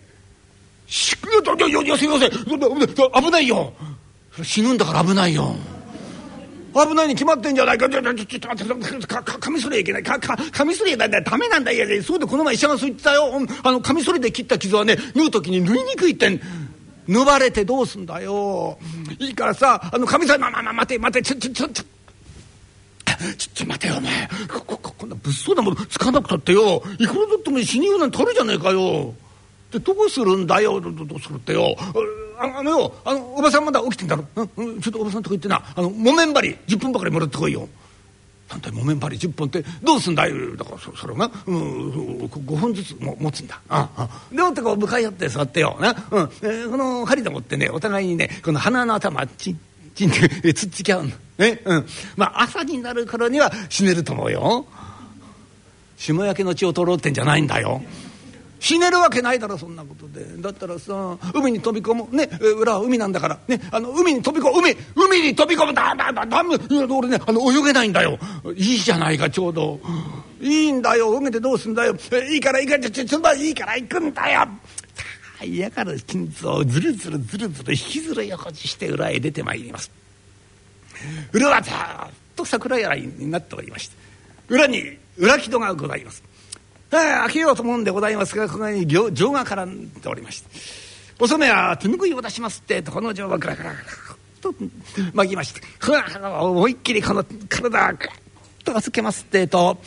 [0.87, 3.73] しくよよよせよせ危ないよ。
[4.43, 5.55] 死ぬんだから危ないよ。
[6.73, 7.87] 危ないに決まってんじゃないか。
[7.89, 10.03] ちょちょちょっと待ってかかカミソリはいけない。
[10.03, 13.31] かかカミソリだダメなんだいやそうでこの前医者がそう言ってたよ。
[13.63, 16.39] あのカミソリで切った傷はね縫う時に縫いにくいって
[17.07, 18.77] 縫われてどうすんだよ。
[19.19, 21.83] いいからさあのカミソリままま待て待てちょちょちょちょ
[23.37, 24.29] ちょちょ待てよお前
[24.65, 26.83] ここんな物騒なものつかなくたってよ。
[26.99, 29.13] いくらだっても死にようなんてあるじゃねえかよ。
[29.71, 30.79] でどうするんだよ。
[30.79, 31.75] どうするってよ。
[32.37, 34.25] あのよあのおばさんまだ起きてんだろ、
[34.57, 35.63] うん、ちょっとおばさんとこ行ってな。
[35.75, 37.67] あの木綿針10分ばかりもらってこいよ。
[38.49, 41.89] なんだ木綿針10本ってどうすんだよだからそそれが、うん、
[42.25, 43.59] 5本ずつも持つんだ。
[43.69, 44.09] ああ。
[44.31, 45.77] でもってこう向かい合って座ってよ。
[45.79, 45.95] な、うん。
[46.43, 49.59] えー、この針でもってねお互いにねこの鼻の頭チン
[49.95, 51.11] チンってつっつき合うの。
[51.37, 51.61] ね。
[51.65, 51.85] うん。
[52.17, 54.65] まあ朝になる頃には死ねると思うよ。
[55.97, 57.81] 霜焼けの血を取ろうってんじゃないんだよ。
[58.59, 60.25] 死ねるわけないだろそんなことで。
[60.37, 62.29] だったらさ海に飛び込むね
[62.59, 63.39] 裏は海なんだから。
[63.47, 64.59] ねあの海に飛び込む。
[64.59, 65.73] 海海に飛び込む。
[65.73, 68.17] だだだだめ俺ねあの泳げないんだよ。
[68.55, 69.79] いいじゃないかちょうど。
[70.41, 71.15] いいんだよ。
[71.15, 71.95] 泳げてどうすんだよ。
[72.31, 74.47] いいからいいからちょちょいいから行くんだよ。
[75.43, 79.91] 嫌から金子をずるずるずるずる引きずる横地して裏へ出てまいります。
[81.33, 81.73] 裏はずっ
[82.35, 83.95] と桜屋になっておりまして。
[84.47, 86.23] 裏に裏木戸がございます。
[86.91, 90.49] 開けようと思うんでございますがここに情が絡んでおりまして
[91.19, 93.83] 「お染は手ぬぐいを出します」ってこの情がグラグラグラ
[94.41, 94.53] と
[95.13, 95.61] 巻きまして。
[95.79, 96.05] ふわ
[96.43, 98.09] 思いっきりこの体グッ
[98.63, 99.77] と預けますってと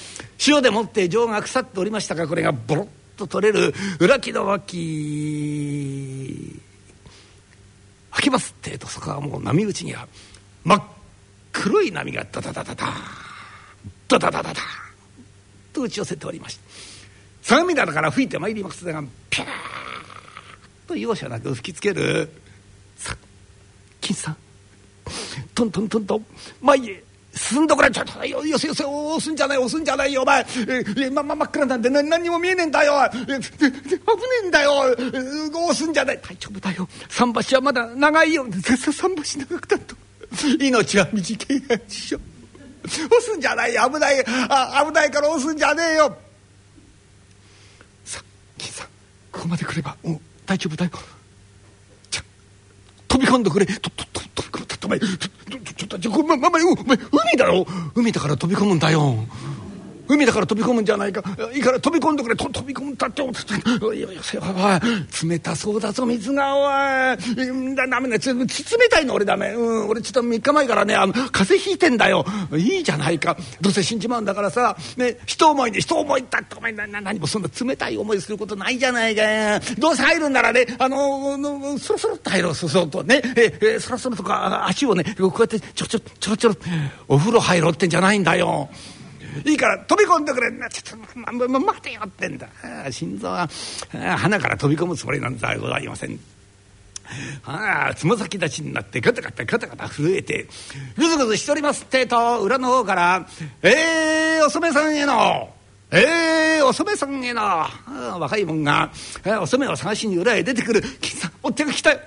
[0.46, 2.88] 塩でもって情が腐っておりましたがこれがボロッ
[3.18, 5.42] と取れる裏木の脇
[8.12, 10.06] 開けますってとそこはもう波打ちには
[10.64, 10.82] 真っ
[11.52, 12.86] 黒い波がダダダダダ
[14.08, 14.87] ダダダダダダ
[15.78, 16.62] と打ち寄せておりまして
[17.42, 19.48] 相模灘から吹いてまいりますがピャーッ
[20.88, 22.28] と容赦なく吹きつける
[22.96, 23.16] さ
[24.00, 24.36] 金さん
[25.54, 26.22] トントントンと
[26.60, 30.44] 前へ進んどくれちょっとよよせよせ押すんじゃない押すんじゃないよお前
[30.96, 33.38] えまま真っ暗なんで何何にも見えねえんだよ危ね
[34.44, 34.72] えんだよ
[35.68, 36.18] 押すんじゃない。
[36.18, 36.88] 大丈夫だよ。
[37.08, 38.44] 桟橋はまだ長いよ。
[38.44, 39.78] 桟橋長くた。
[39.78, 39.96] と
[40.60, 42.18] 命は短いやしょ
[42.88, 44.24] 押すんじゃない危ない。
[44.48, 46.16] あ危ないから押すんじゃねえよ。
[48.04, 48.22] さ
[48.56, 48.86] 金さん
[49.32, 50.90] ここまで来ればもう大丈夫だよ。
[52.10, 52.22] じゃ
[53.06, 53.66] 飛び込んでくれ。
[53.66, 59.14] とと飛び込むだってお前ちょちょっとちょまままお前海だろ海だから飛び込むんだよ
[60.08, 61.22] 海だから飛び込むんじゃないか。
[61.52, 62.36] いいから飛び込んでくれ。
[62.36, 64.42] と飛び込むったっておいやいやせお
[65.28, 66.56] 冷たそうだぞ水が。
[66.56, 67.76] おい。
[67.76, 72.24] だダメだ冷たいの俺ダメ、うん、俺ちょっと3日前からねあの風邪ひいてんだよ。
[72.56, 73.36] いいじゃないか。
[73.60, 79.22] どうせ死んじまうんだからさ、ね、人思いで人思いだってお前な何もそんな冷たい思いすることないじゃないか。
[79.78, 83.20] どうせ入るんならねあのそろそろっと入ろうそそとね。
[83.36, 86.56] ええそろそろとか足をねこうやってちょちょちょろちょろ
[87.08, 88.68] お風呂入ろうってんじゃないんだよ。
[89.44, 90.50] いいから飛び込んでくれ。
[90.70, 92.48] ちょっと、ま、ま、待てよってんだ。
[92.90, 93.48] 心臓は
[94.18, 96.18] 鼻から飛び込むつもりなんざございません。
[97.44, 100.46] ああつま先立ちになってガタガタガタガタ震えて
[100.96, 103.26] ぐずぐずしておりますってと裏の方から
[103.62, 105.54] 「えー、お染さんへの
[105.90, 107.66] えー、お染さんへの
[108.20, 108.90] 若い者が、
[109.24, 112.00] えーお染を探しに裏へ出てくる金さんお手が来たよ。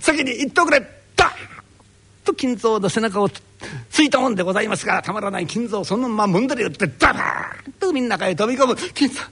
[0.00, 0.80] 先に行っておくれ。
[1.14, 1.57] ダッ
[2.28, 8.76] と金蔵の背中をついたもんでございますからたまらない金蔵そのままもんだり打ってダバーンと海の中へ飛び込む。
[8.76, 9.22] 金蔵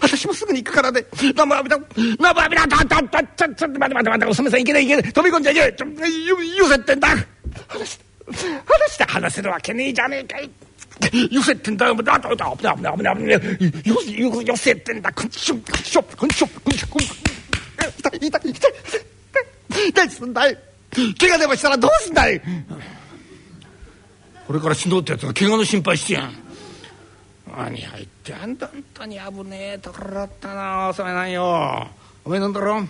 [0.00, 1.04] 私もすぐに行くからね。
[1.34, 1.78] ラブアビラ、
[2.20, 5.12] ラブアビラ、だ、だ、だ、ちょ、ちょ、待て待て待て、おさめさんいけないいけない。
[5.12, 5.76] 飛び込んじゃいけない。
[5.76, 7.08] ちょ、よせってんだ。
[7.68, 8.04] 話して、
[8.66, 10.50] 話して話せるわけねえじゃねえかい。
[11.34, 11.94] よせってんだよ。
[11.94, 13.40] だ、だ、だ、だ、だ、だ、だ、よ
[14.04, 15.10] せ、よ、よせってんだ。
[15.12, 17.14] くんしょ、くんしょ、くんしょ、くんしょ、くんしょ。
[17.98, 18.72] 痛い、痛い、痛い。
[19.88, 20.67] 痛い、痛い。
[21.18, 22.40] 怪我でもしたらどうすんだい？
[24.46, 26.32] これから死のうってやつが怪我の心配してやん。
[27.56, 31.86] 何入ってあんた本当に危ねえところだったなおさめなんよ。
[32.24, 32.82] おめえなんだろ？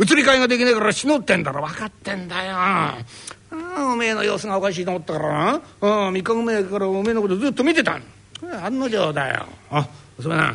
[0.00, 1.62] 移り替えができねえから死のうってんだろ？
[1.62, 2.52] 分かってんだよ。
[2.54, 2.98] あ
[3.50, 5.28] あおめえの様子がおかしいと思ったから。
[5.28, 5.60] なあ
[6.12, 8.00] 3日前からおめえのことずっと見てた
[8.62, 9.46] 案の定だよ。
[9.70, 9.88] あ
[10.20, 10.54] それな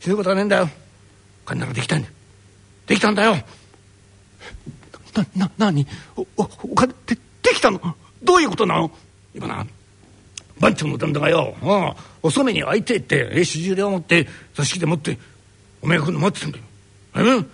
[0.00, 0.68] 死ぬことはねえんだよ。
[1.44, 2.08] 金ならできたんだ
[2.86, 3.36] できたんだよ。
[5.14, 5.86] なな何？
[6.16, 7.80] おおお金でできたの？
[8.22, 8.90] どういうことなの？
[9.34, 9.66] 今な
[10.58, 15.18] 番長の旦那がよああお染めに会いてえってえ主従でを持って座敷で持って
[15.80, 16.64] おめえが来るの待ってたんだよ。
[17.16, 17.44] ええ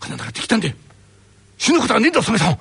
[0.00, 0.74] 金ならできたんだよ。
[1.56, 2.58] 死ぬことはねえんだお染さん。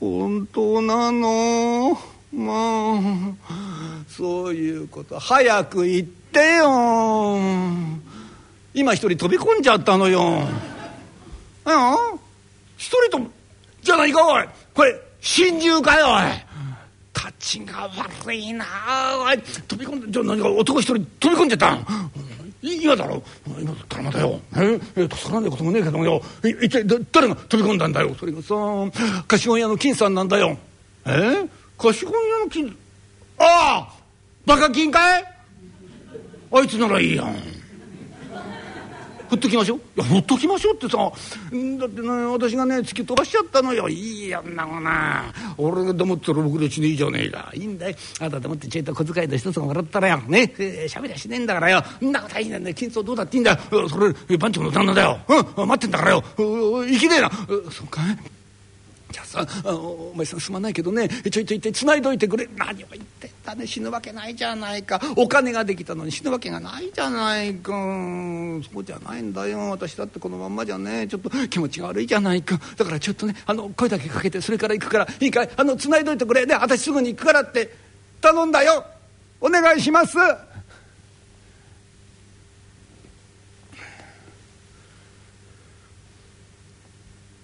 [0.00, 1.98] 本当なの？
[2.32, 2.98] ま
[3.48, 5.18] あそういうこと。
[5.18, 7.38] 早く言ってよ。
[8.74, 10.42] 今一人飛び込んじゃったのよ。
[12.74, 13.30] ああ一人と
[13.82, 14.44] じゃないかおい。
[14.74, 16.22] これ心中かよおい。
[17.14, 18.66] 立ちが悪いな
[19.20, 19.38] おい。
[19.38, 21.78] 飛び込んでじゃあ何か男一人飛び込んじゃった
[22.60, 23.22] 今だろ。
[23.60, 24.40] 今だったらまだよ。
[24.56, 24.80] え？
[24.96, 26.22] え助からねえこともねえけどもよ。
[26.44, 28.14] い一体だ誰が飛び込んだんだよ？
[28.18, 28.54] それがさ
[29.28, 30.56] 貸本屋の金さんなんだよ。
[31.06, 31.48] え？
[31.78, 32.76] 貸本屋の金
[33.38, 33.92] ああ
[34.46, 35.24] バカ金かい？
[36.52, 37.36] あいつならいいやん。
[39.34, 39.78] ほっときましょう。
[39.78, 40.96] いやほっときましょうってさ。
[40.98, 41.06] だ
[41.86, 43.88] ってね私がね突き飛ばしちゃったのよ。
[43.88, 45.24] いいよんなもな。
[45.58, 47.50] 俺が黙ってたら僕の血でいいじゃねえか。
[47.52, 50.54] いいんだよあなた黙ってちょいと小遣いの一つもらったらよね。
[50.58, 51.82] えしゃべりゃしねえんだからよ。
[52.00, 52.74] んなことはいいんだよ。
[52.74, 53.88] 金相どうだっていいんだよ。
[53.88, 55.18] それ番長の旦那だよ。
[55.56, 55.66] うん。
[55.66, 56.22] 待ってんだからよ。
[56.38, 57.30] うんいきねえな。
[57.48, 58.02] うんそうか。
[58.02, 58.04] い
[59.10, 61.08] じゃあさあお前さんすまないけどね。
[61.08, 62.48] ちょいちょいってつないどいてくれ。
[62.56, 63.66] 何を言ってんだね。
[63.66, 65.00] 死ぬわけないじゃないか。
[65.16, 66.10] お金ができたのに。
[66.10, 67.72] 死ぬわけがないじゃないか。
[68.72, 69.70] そうじゃないんだよ。
[69.70, 71.06] 私だってこのまんまじゃね。
[71.06, 72.58] ちょっと気持ちが悪いじゃないか。
[72.76, 75.50] だからちょっとねあの声だけかけてそれから行くからいいかい？
[75.56, 76.44] あのつないどいてくれ。
[76.46, 77.72] ね私すぐに行くからって
[78.20, 78.84] 頼んだよ。
[79.40, 80.16] お願いします。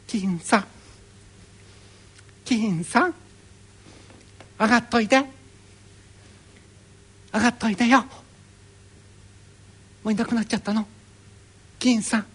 [0.09, 0.65] 金さん。
[2.51, 3.15] 金さん。
[4.59, 5.25] 上がっといて。
[7.33, 8.01] 上がっといてよ。
[10.03, 10.85] もういなくなっちゃったの。
[11.79, 12.27] 金さん。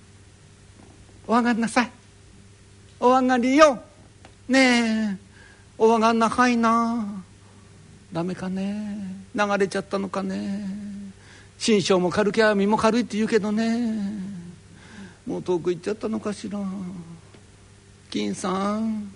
[1.27, 1.91] お上がんなさい。
[3.01, 3.83] お上がりよ。
[4.47, 5.17] ねえ。
[5.77, 7.21] お上がんなかいな。
[8.13, 8.97] ダメかね。
[9.35, 10.65] 流れちゃったのかね。
[11.57, 13.93] 心象も軽きゃ身も軽いって言うけどね。
[15.27, 16.59] もう遠く行っちゃったのかしら。
[18.09, 19.11] 金さん。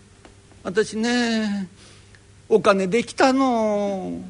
[0.63, 1.67] 私ね
[2.47, 4.21] お金できたの。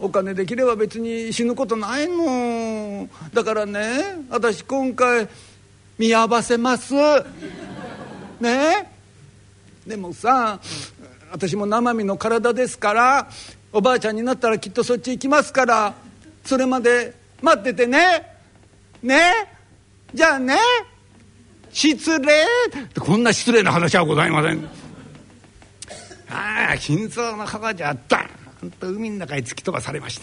[0.00, 3.08] お金できれば別に死ぬことないの。
[3.32, 5.28] だからね私今回
[5.98, 6.94] 見合わせます。
[8.40, 8.90] ね？
[9.86, 10.58] でもさ
[11.30, 13.28] 私も生身の体ですから
[13.72, 15.94] おばあちゃんになったらきっとそっち行きますから
[16.44, 18.36] それまで待っててね。
[19.02, 19.32] ね？
[20.12, 20.56] じゃあね
[21.70, 22.46] 失礼。
[23.00, 24.83] こんな失礼な話はございません。
[26.34, 30.20] ああ金蔵の方じゃダーンと海の中へ突き飛ばされまし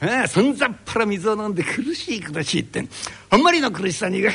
[0.00, 2.86] たああそんざっぱら水を飲んで苦しい苦しいって
[3.30, 4.30] あんまりの苦しさにぐっ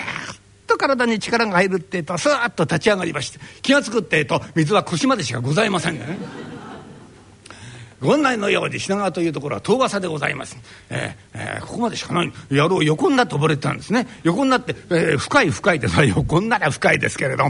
[0.67, 5.95] と体に力が入るってえとスーッと立ち上がりまして気が付くってえと水は腰までしかございません。
[5.95, 6.46] ね
[8.01, 10.57] 権内のように品川というところは遠浅でございます、
[10.89, 12.31] えーえーここまでしかない。
[12.49, 14.07] 野郎横になって溺れてたんですね。
[14.23, 17.45] 横になって、えー深い深いでそれ横になら深いですけれど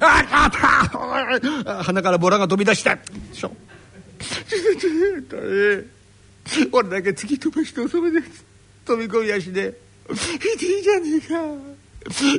[0.00, 2.98] あ 鼻からボラが飛び出した
[3.32, 3.52] しょ
[6.72, 8.20] 俺だけ突き飛ばしてそれで
[8.84, 9.74] 飛び込み足で
[10.10, 11.36] 「いいじゃねえか。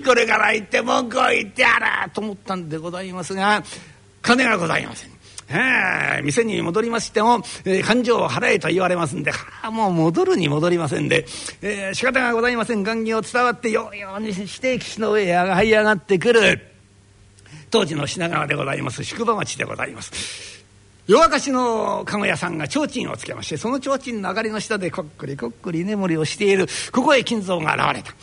[0.07, 3.63] これから行って文句を言ってやら」と思ったんでございますが
[4.25, 5.11] 金がございません。
[6.23, 9.31] 店に戻りましても、えー、勘定を払えと言われますんで、
[9.71, 11.25] もう戻るに戻りませんで、
[11.61, 12.83] えー、仕方がございません。
[12.83, 16.71] 雁木を伝わってようようにして岸の上へ這い上がってくる。
[17.69, 20.54] 当時の品川でございます宿場町でございます。
[21.07, 28.15] 夜明かしの籠屋さんが提灯をつけましてその提灯の明かりの下でこっくりこっくり眠りをしているここへ金蔵が現れた。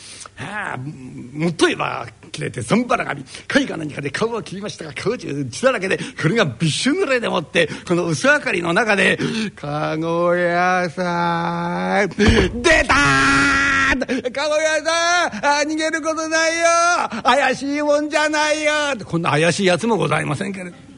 [0.45, 9.19] ああもっと言えば切れてぞんばら髪貝か何かで顔を切りましたが顔中血だらけでこれがびっしゅ濡れでもってこの薄明かりの中で
[9.55, 12.95] 「かご屋さん出た
[14.31, 18.73] かご屋さんあ逃げることないよ怪しいもんじゃないよ」
[19.05, 20.92] こんな怪しいやつもございませんけれど。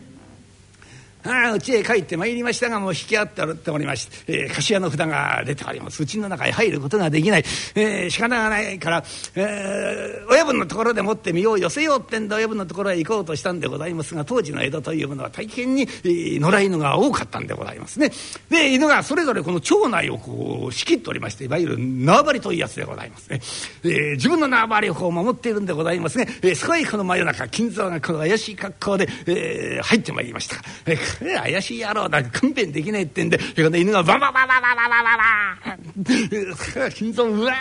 [1.24, 7.44] ああ家へ帰ってまいりましたがもう引き合っておりまして、えー、菓の札が出ておりますうちの中へ入ることができない、
[7.74, 9.04] えー、仕方がないから、
[9.34, 18.10] えー、親分のところでもって身を寄せようってんで親分のところへ行こうとしたんでございますが当時の江戸というものは大変に、えー、野良犬が多かったんでございますね。
[18.50, 23.40] で犬がそれぞれこの町内をこう仕切っておりましていわゆる縄張りというやつでございますね。
[23.84, 26.28] えー、自分の縄張りをこう守っているんでございますね。
[26.42, 30.56] えー、そこへこの真夜中金蔵がこの怪しい格好で、えー、入ってまいりました。
[30.84, 37.56] えー怪しい野郎だ勘弁できねえってんで犬がバババババババババ金蔵うわっ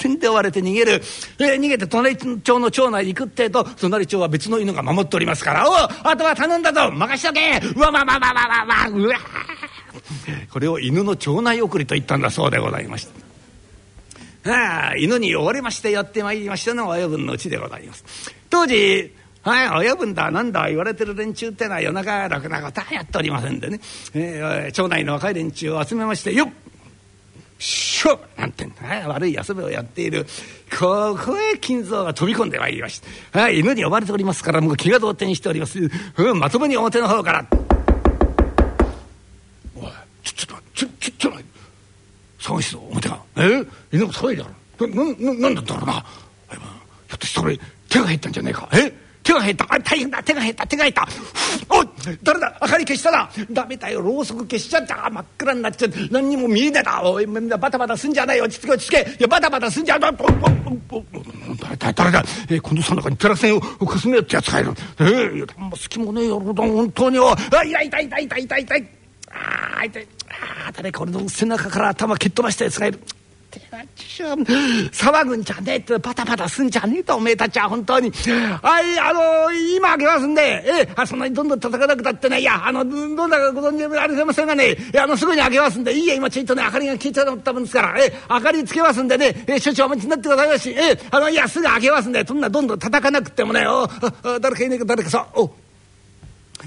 [0.00, 6.90] てんで追われて逃げる、えー、逃げて隣町の町内に行くってと隣町は別の犬が守っておりますから「おあとは頼んだぞ。
[6.92, 7.60] 任しとけ。
[7.74, 9.16] うわわわわわわわうわ
[10.52, 13.08] これを犬の町内送りと言ったんだそうでございまし
[14.44, 14.52] た。
[14.52, 18.04] ああ犬に追われましてやってまいりましたのは親分のうちでございます。
[18.50, 19.12] 当時
[19.48, 23.80] はい、親分だなんだ言われてる連中ってのは夜中ろくなことはやっておりませんでね、
[24.14, 26.48] えー、町内の若い連中を集めましてよっ
[27.58, 28.86] しょなんてんだ。
[28.86, 30.26] はい悪い遊びをやっている
[30.78, 37.46] ここへ金蔵が飛び込んでまいりまして、はい、犬に呼ばれておりますからもう気が動転しております、うん、まともに表の方から
[39.74, 39.90] 「おい
[40.22, 41.32] ちょちょっとちょちょちょ
[42.38, 44.50] 探しぞ表がえ犬も騒いだろ
[44.86, 49.66] なななんだったろうなひょっとしてこれ手が入ったんじゃねえかえ手が減った。
[49.68, 50.22] あ大変だ。
[50.22, 50.66] 手が減った。
[50.66, 51.06] 手が減った。
[51.68, 51.88] おい
[52.22, 52.58] 誰だ？
[52.62, 53.30] 明かり消したな。
[53.50, 54.00] ダメだよ。
[54.00, 55.10] ろうそく消しちゃった。
[55.10, 58.44] 真っ暗になっちゃって何にも見えねえだおいみんなバタバタすんじゃないよ。
[58.44, 59.10] 落ち着け落ち着け。
[59.18, 60.12] いやバタバタすんじゃない
[61.78, 64.70] 誰誰だ、えー、近藤さんの中にテラセンをかすめよってやつがいる
[65.00, 68.88] ええー、も隙もねえよ本当におあ痛い痛い痛い痛い痛い痛い
[69.30, 70.08] ああ痛い
[70.66, 73.00] あ誰か俺の背中から頭蹴っ飛ばしたやつがいる
[74.92, 93.86] 騒ぐんじゃねえってパタパタすんじゃねえとおめえたちは本当にはいあの今開けますんでえあそんなにどんどん叩かなくたってねいやあのどんだかご存知ありませんがねあのすぐに開けますんでいいや今ちょいとね明かりが消えちゃったもんですからえ明かりつけますんでねえ少々お待ちになってくださいましえあのいやすぐ開けますんでそんなどんどん叩かなくってもねお
[94.40, 95.50] 誰かいねえか誰かさお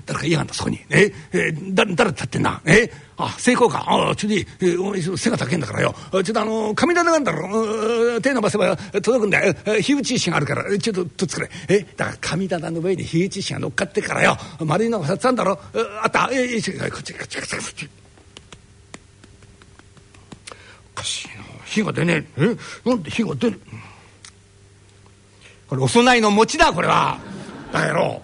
[0.05, 0.79] 誰かいやがんだそこに。
[0.89, 1.11] え？
[1.33, 1.51] え？
[1.73, 2.61] 誰誰立ってんだ？
[2.65, 2.89] え？
[3.17, 3.83] あ成功か？
[3.87, 5.93] あちょっとい、えお前背が高いんだからよ。
[6.11, 9.53] ちょっとあの神棚があんだろ手伸ばせば届くんだよ。
[9.81, 10.77] 火打ち石があるから。
[10.77, 11.49] ちょっととっつくれ。
[11.67, 11.79] え？
[11.97, 14.37] だから神棚の上に火打ち石が乗っかってからよ。
[14.59, 15.59] 丸いのが2つあるんだろ
[16.03, 16.29] あった？
[16.31, 17.89] ええこっちこっちこっちこっち。
[20.93, 21.33] おかしいな。
[21.65, 22.57] 火が出ねえ。
[22.85, 22.89] え？
[22.89, 23.59] なんで火が出る
[25.67, 27.19] これお供えの餅だこれは。
[27.71, 28.21] だやろ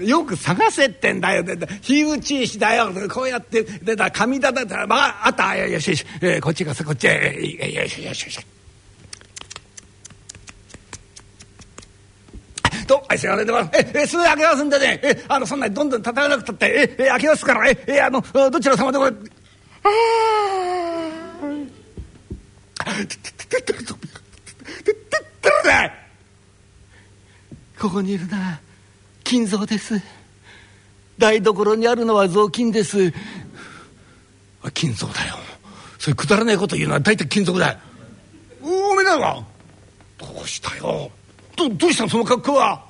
[0.00, 1.44] よく探せってんだよ。
[1.82, 2.90] 火打ち石だよ。
[3.12, 4.62] こうやって出た紙だだ。
[4.62, 5.56] ったらまああった。
[5.56, 7.10] よしよし、えー、こっちがさこっちへ。
[7.74, 8.46] よしよしよし。
[12.88, 13.70] と、あいつが出てます。
[13.74, 18.20] え、え、すぐ開けますんでね、え、あの、そんなにどんどん叩かなくたって、え、え、開けますから、え、え、あの、
[18.50, 19.12] どちら様でこれ、
[27.78, 28.60] ここにいるな。
[29.28, 30.00] 金蔵です。
[31.18, 33.12] 台所にあるのは雑巾です。
[34.72, 35.34] 金蔵だよ。
[35.98, 37.72] そういうくだらないこと言うのは大体金属だ。
[37.72, 37.78] よ
[38.62, 39.44] おめえだが
[40.16, 41.10] どうしたよ。
[41.56, 42.82] どどうしたその格好は。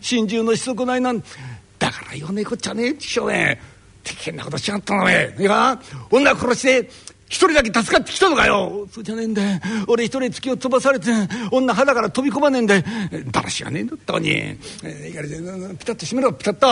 [0.00, 1.20] 心中のし損ないなん
[1.78, 3.60] だから言わねえこっちゃねえしょうね
[4.02, 5.36] 危険なことしちゃったのね。
[5.38, 5.80] いや
[6.10, 6.90] 女殺して
[7.28, 8.86] 一人だけ助かってきたのかよ。
[8.92, 9.42] そうじゃねえんだ。
[9.42, 11.10] よ俺一人突きを飛ばされて
[11.50, 12.76] 女肌から飛び込まねえんだ。
[12.76, 12.82] よ
[13.32, 15.36] だらしがねえんだったのに、えー、いかれて
[15.76, 16.32] ピタッと閉めろ。
[16.32, 16.66] ピタッと。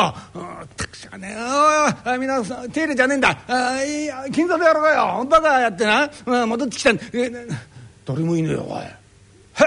[0.76, 2.10] たくしがねえ。
[2.10, 3.38] おいみんな手入れじゃねえんだ。
[3.48, 6.08] あいや金座でやろうかよバカやってな。
[6.46, 7.56] 戻ってきたん、えー、
[8.06, 8.80] 誰もいねえよおい。
[8.80, 9.64] へえ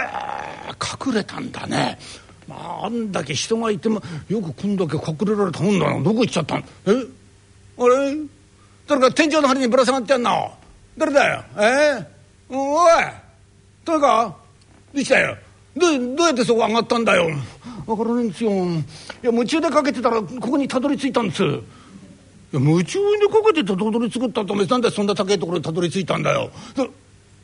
[1.06, 2.00] 隠れたんだね。
[2.48, 6.64] まああんだけ人がいてもよくこんだけ隠れられたもんだなどこ行っちゃったんえ？
[7.78, 8.18] あれ？
[8.88, 10.50] 誰か天井の針にぶら下がってやんな
[10.98, 11.44] 誰だよ？
[11.58, 12.06] え？
[12.50, 13.04] ー、おい！
[13.86, 14.36] 誰か？
[14.94, 15.38] できたよ。
[15.76, 17.30] どどうやってそこ上がったんだよ？
[17.86, 18.52] 分からないんですよ。
[18.52, 21.44] いや夢中でかけてたらここにたどり着いたんです。
[22.52, 26.50] 夢中にこけてたどり着くったとおめなんでそんな高いところにたどり着いたんだよ。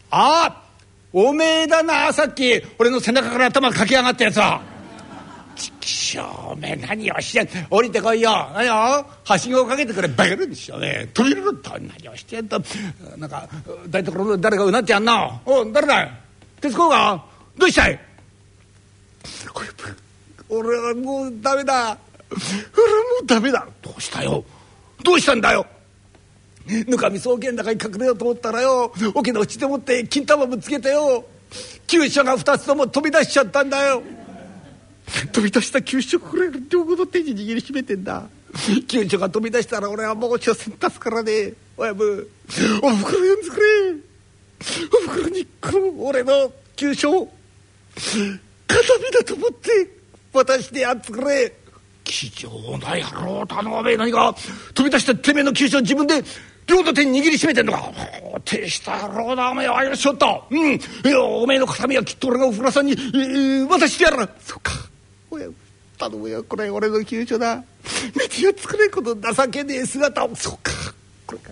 [0.09, 0.63] ああ
[1.11, 4.72] おめえだなさっき俺の背中から頭かき上がったやつは。
[5.55, 8.29] ちきしょうおめえ何をしてん降りてこいよ。
[8.53, 10.07] 何よはしごをかけてくれ。
[10.07, 11.09] バカるでしょね。
[11.13, 12.61] 飛びると何をしてんと。
[13.17, 13.47] なんか
[13.89, 16.11] 台所の誰かうなってやんなお誰だい？
[16.61, 17.23] 徹子が
[17.57, 17.99] どうしたい？
[20.49, 21.73] 俺はもうダメだ。
[21.73, 21.97] 俺はも
[23.23, 23.67] うダメだ。
[23.81, 24.43] どうしたよ？
[25.03, 25.65] どうしたんだよ？
[26.87, 28.93] ぬかみ草原の中に隠れようと思ったらよ。
[29.13, 31.25] 桶の縁でもって金玉ぶつけてよ。
[31.85, 34.01] 急所が2つとも飛び出しちゃったんだよ。
[35.31, 38.23] 飛び出した急所これ両方の手に握りしめてんだ。
[38.87, 42.27] 急所が飛び出したら俺はもう所詮立つからね親分
[42.83, 43.93] おふくろ呼んでくれ。
[45.07, 47.33] おふくろにこの俺の急所を
[47.95, 49.89] 形見だと思って
[50.31, 51.53] 渡してやってくれ。
[52.03, 52.49] 気丈
[52.79, 54.35] な野郎だおめえ何か
[54.73, 56.21] 飛び出したてめえの急所を自分で
[56.67, 57.91] 両手に握りしめてんのか。
[58.45, 60.73] 手した野郎だおめえあやしょったうん。
[60.73, 64.71] いやおめえの形見はきっと俺がおふくろさんに、えー、渡してやるそっか。
[65.97, 67.63] 頼むよこれ俺の急所だ。
[68.15, 70.35] 見てやつくれこと情けねえ姿を。
[70.35, 70.71] そうか。
[71.25, 71.51] これか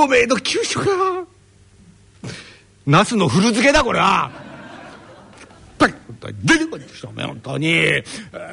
[0.00, 0.86] おめえの急所か。
[2.86, 4.47] ナスの古漬けだこれは。
[6.42, 8.02] 出てこいって人め本当に。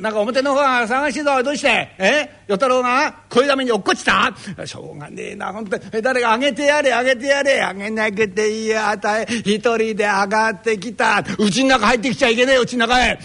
[0.01, 1.67] なんか表の方は探しいぞどうして？
[1.97, 2.29] え？
[2.47, 4.31] 与太郎が恋だめに落っこちた？
[4.65, 6.01] しょうがねえな本当に。
[6.01, 7.61] 誰かあげてやれあげてやれ。
[7.61, 11.23] あげなくていいあたい一人で上がってきた。
[11.39, 13.17] うちの中入ってきちゃいけねえうちの中へ。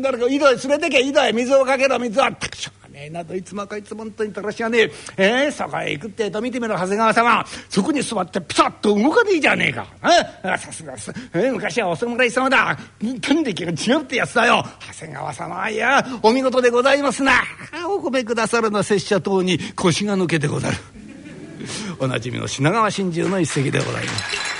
[0.00, 1.32] 誰か井戸へ連れてけ井戸へ。
[1.32, 4.92] 水をかけろ水はたくしょねえなどいつもこいつも本当にたらしがねえ。
[5.18, 7.44] えー、そこへ行くってえと見てみろ長谷川様。
[7.68, 9.86] そこに座ってピタッと動かねえじゃねえか。
[10.02, 12.78] えさすがす、えー、昔はお侍様だ。
[13.20, 14.64] 天敵が違うってやつだよ。
[14.94, 17.42] 長谷川様いやお見事でございますな。
[17.86, 20.78] お褒めくださるの拙者等に腰が抜けてござる。
[21.98, 24.56] おなじみの品川真珠の一席でございます。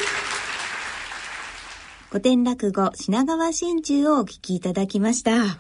[2.11, 5.57] 古典落語品川真珠をお聞きいただきました。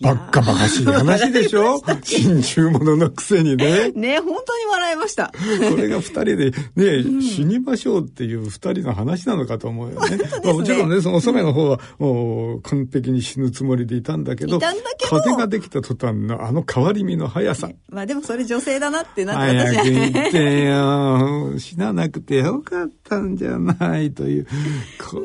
[0.00, 1.82] ばっかばかしい話でしょ？
[2.02, 3.92] 真珠物のくせにね。
[3.92, 5.32] ね本当に笑いました。
[5.70, 10.18] これが二人で、ね、うん、死にましょうっていう二人の話なのかと思うよね。
[10.18, 14.60] ねまあ、もちろんね、その染めの方はもう完璧に死ぬつもりでいたんだけど、
[15.08, 17.70] 風ができた途端のあの変わり身の速さ。
[17.88, 19.82] まあでもそれ女性だなってなって私は。
[19.82, 21.58] 早く言ってよ。
[21.58, 24.46] 死ななくてよかったんじゃないという。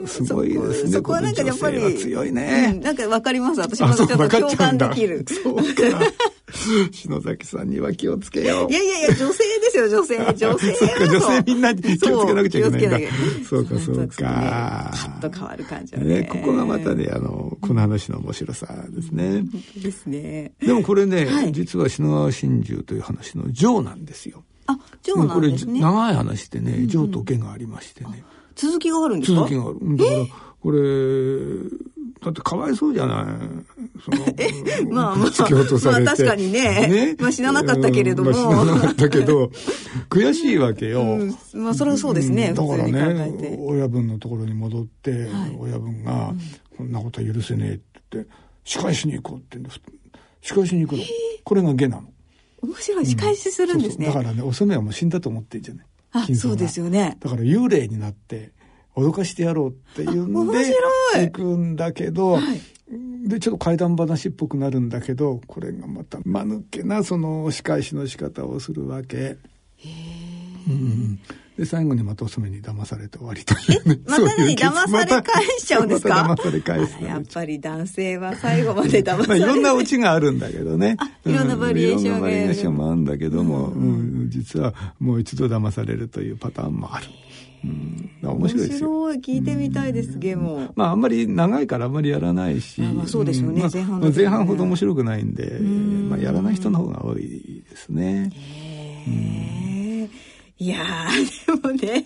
[0.07, 0.91] すごいですね。
[0.91, 1.81] そこはなんかやっぱり。
[1.97, 2.81] 強いね、うん。
[2.81, 3.59] なんかわかります。
[3.59, 4.17] 私もちょっと
[4.69, 5.25] 共感できる。
[5.43, 5.63] そうか。
[6.91, 8.71] 篠崎さんには気をつけよう。
[8.71, 10.17] いやいやいや、女性ですよ、女性。
[10.35, 10.73] 女性。
[10.75, 13.11] そっか、女性みんなに気をつけなくちゃいけないんだ。
[13.49, 14.91] そうか、そうか。
[14.91, 16.23] パッと変わる感じね。
[16.29, 19.43] ここがまたね、あの、この話の面白さですね。
[19.81, 20.51] ですね。
[20.59, 24.43] でもこれね、実は篠川真珠という話の上なんですよ。
[24.67, 25.79] あ、上なんですね。
[25.79, 28.23] これ、長い話でね、上と下がありましてね。
[28.55, 29.39] 続きがあるんですか？
[29.39, 29.97] 続きがある。
[29.97, 30.25] だから、
[30.59, 30.79] これ、
[32.23, 33.25] だってかわいそうじゃない。
[34.05, 35.25] その まあまあ。
[35.25, 36.87] まあ確かにね。
[36.87, 38.31] ねまあ死ななかったけれども。
[38.31, 39.51] まあ、死ななかったけど、
[40.07, 41.01] 悔しいわけよ。
[41.01, 42.53] うん、まあそれはそうですね。
[42.53, 46.35] だからね、親分のところに戻って、はい、親分が、
[46.77, 48.31] こんなことは許せねえって言って、
[48.65, 49.69] 仕返しに行こうって言うん
[50.41, 51.03] 仕返しに行くの。
[51.43, 52.09] これが下なの。
[52.61, 53.05] 面白い。
[53.07, 54.07] 仕返しするんですね。
[54.07, 55.85] うん、そうそうだからね、お染はもう死んだと思ってんじゃない。
[56.11, 57.17] あ、そうですよね。
[57.19, 58.51] だから幽霊になって、
[58.95, 60.57] 脅かしてやろうっていうんで
[61.15, 62.61] 行くんだけど、はい、
[63.27, 69.17] でちょっと怪談話っぽくなるんだけどこれがまた間抜けなその仕返しの仕方をするわけ。
[69.17, 69.37] へ
[70.67, 71.19] うん、
[71.57, 73.99] で最後にまたお染めに騙されて終わりというね。
[74.07, 77.03] またに騙され返しちゃうんですか、ま、騙され返す。
[77.03, 80.97] やっぱり男性は最後まで騙されまあ、いろんなオチがあるんだけどね。
[81.25, 87.07] いろんなバリエーションが、うん、バリエーションもあるんだけども、うん、うん、実はもう一度騙されるというパターンもある。
[87.63, 88.89] うん、面白いですよ。
[88.89, 89.17] 面白い。
[89.19, 92.81] 聞いてみたいです、ゲームまあ、あんまり長いからあんまりやらないし。
[92.81, 98.31] まあ、そうですよね、まあ、前半、ね、前半ほど面白くないんで、まあ、やらない人の方が多いですね。
[98.35, 100.09] へ
[100.57, 100.77] いや
[101.47, 102.03] でもね、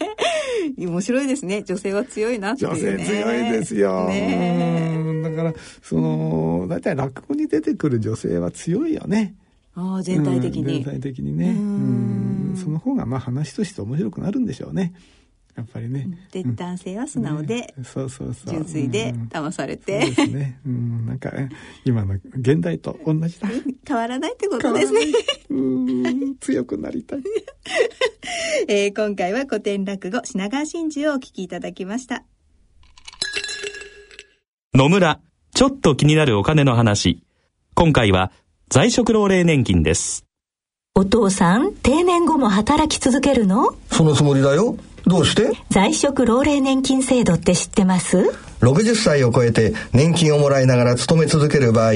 [0.78, 1.64] 面白いですね。
[1.64, 4.08] 女性は強いなっていう、ね、女性強いですよ。
[4.08, 9.36] ね、だから、その、大体落語に出てくる女性は強いよね。
[9.74, 11.50] ああ、全体的に、全体的にね。
[11.50, 12.26] うん
[12.56, 14.94] その方が、まあ話として面白くなるんでしょうね。
[15.56, 16.08] やっぱりね。
[16.32, 20.60] で、うん、男性は素直で、ね、そうそうそう純粋で騙されて、うん、そうですね。
[20.66, 21.32] うん、なんか、
[21.86, 23.48] 今の現代と同じだ。
[23.88, 25.02] 変わらないってことですね。
[25.50, 27.24] うん強くなりたい。
[28.68, 32.24] えー、今回は古典落語品川真珠をお聞きいただきました。
[34.74, 35.22] 野村、
[35.54, 37.24] ちょっと気になるお金の話。
[37.76, 38.32] 今回は
[38.70, 40.26] 在職老齢年金です。
[40.96, 43.74] お父さん、定年後も働き続けるの？
[43.92, 44.78] そのつもりだよ。
[45.08, 45.52] どうして？
[45.70, 48.18] 在職老齢年金制度って知ってます
[48.62, 51.94] ?60 歳を超えて年金をもらいながら勤め続ける場合、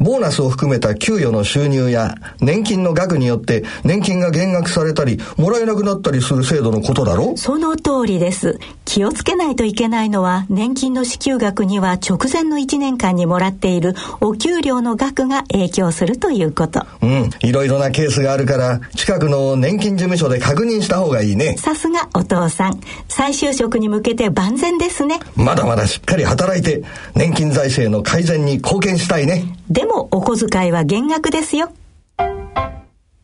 [0.00, 8.58] ボーナスを含めた給与の収入や年金の額によって年金が減額されたりもらえなくなったりする制度のことだろその通りです。
[8.86, 16.84] 気をつけないといけないのは年金の支給額には直前の1年間にもらっているお給料の額が影響するということ。
[17.02, 17.30] うん。
[17.40, 21.56] いろいろなケースがあるから近くの年金事務所で確認した方がいいね。
[21.58, 22.80] さすがお父さん。
[23.08, 25.20] 再就職に向けて万全ですね。
[25.36, 26.82] まだまだしっかり働いて
[27.14, 29.44] 年金財政の改善に貢献したいね。
[29.68, 31.72] でもお小遣いは減額ですよ。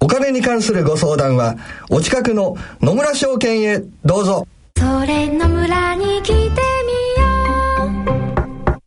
[0.01, 1.57] お金に関するご相談は、
[1.91, 4.47] お近くの野村証券へどうぞ。
[4.79, 6.51] それ野村に来てみよ
[8.75, 8.79] う。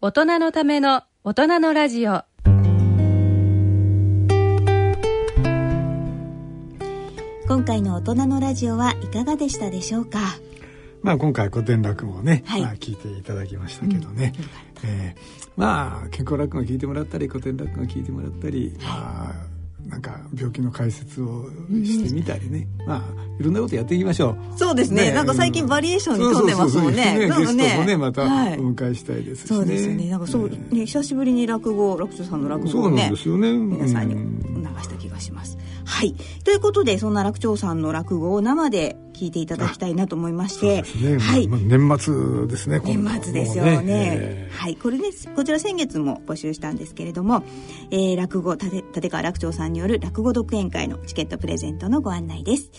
[0.00, 2.22] 大人のための大人のラジオ。
[7.48, 10.18] 今回の大人のラジオはいかがでしたでしょうか？
[11.02, 14.44] まあ今回古典落語をね、はい、まあ、聞いていただきましたけどね、うん、
[14.84, 19.56] えー、まあ健康落語聞いてもらったり古典落語聞いてもらったり、まあ
[19.88, 23.02] なんか病気の解説をしてみたりね、うん、まあ
[23.38, 24.58] いろんなことやっていきましょう。
[24.58, 27.16] そうですね、ね、なんか最近バリエーションに富んでますもんね。
[27.18, 29.56] ゲストもねまたお迎えしたいですし、ね。
[29.58, 30.10] はい、そうですね。
[30.10, 33.52] なんかそう、ね、久しぶりに落語楽長さんの落語をねそうなんですよね。
[33.52, 35.56] 皆さんに流した気がします、
[35.86, 36.14] はい。
[36.44, 40.82] ということで、そんな楽長さんの落語を生で聞いていただきたいなと思いまして。
[41.00, 41.60] ね、はい、まあ。
[41.60, 42.80] 年末ですね。
[42.84, 43.80] 年末ですよね。
[43.82, 44.76] ねはい。
[44.76, 47.44] これね、こちら先月も募集したんですけれども、
[47.92, 52.70] えー、落語、立川楽長さんによる落語独演会のチケットプレゼントのご案内です。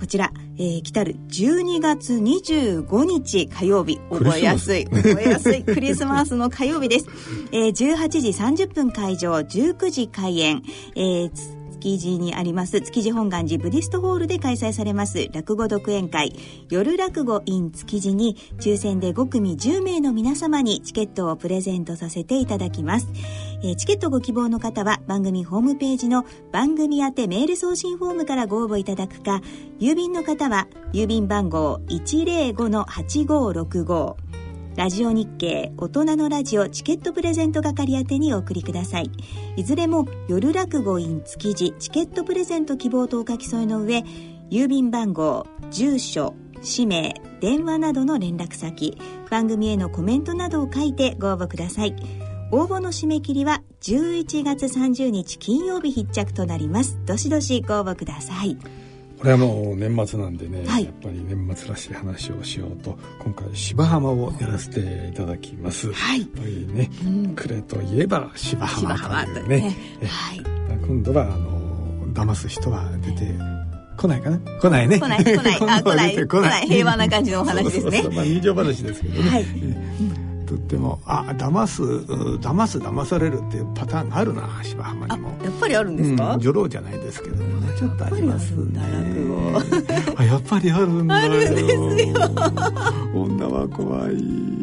[0.00, 7.06] こちら、えー、来たる12月25日火曜日、覚えやすい、覚えやすいクリスマスの火曜日です。
[7.52, 8.28] えー、18時
[8.64, 10.62] 30分会場、19時開演、
[10.96, 12.80] えー築地にあります。
[12.80, 15.28] 築地本願寺ブディストホールで開催されます。
[15.32, 16.32] 落語独演会。
[16.70, 23.08] 夜落語 in 築地に抽選で5組10名の皆様にチケットをプレゼントさせていただきます、
[23.62, 29.42] えー、チケットご希望の方は番組ホームページの番組宛てメール送信フォームからご応募いただくか
[29.78, 34.16] 郵便の方は郵便番号105-8565
[34.76, 39.10] ラジオ日経大人のラジオチケットプレゼント係宛てにお送りください。
[39.56, 44.02] いずれも夜落語 in 築地チケットプレゼント希望とお書き添えの上
[44.50, 48.98] 郵便番号住所氏名電話などの連絡先
[49.30, 51.94] 番組へのコメントなどを書いてご応募ください。
[52.50, 56.98] 応募の締め切りは11月30日金曜日必着となります。
[57.06, 58.56] どしどしご応募ください。
[59.24, 65.90] これはもう年末なんでね、はい、やっぱり年末らしい話をしようと今回芝浜をやらせていただきます。
[65.94, 69.60] はい、やっぱりね、うん、呉といえば芝浜というね。
[69.60, 69.76] ね。
[70.06, 70.40] はい、
[70.86, 73.34] 今度はあの騙す人は出て
[73.96, 74.38] 来ないかな？
[74.60, 74.98] 来ないね。
[74.98, 77.82] 来ない、来ない、あ、来 ない、来ない、平和な感じのお話ですね。
[77.82, 78.12] そうそうそう。
[78.12, 79.30] まあ、人情話ですけどね。
[79.30, 79.46] はい。
[80.56, 81.00] とっても。
[81.04, 85.28] あ騙す騙す騙されるっていうパターンがあるな芝浜にも。
[85.42, 87.76] やっぱりあるんですか、うん、女郎じゃないですけどもね。
[87.76, 88.80] ちょっとありますね。
[90.16, 91.32] あやっぱりあるんだよ。
[91.32, 92.20] あるんですよ。
[93.14, 94.54] 女は怖い。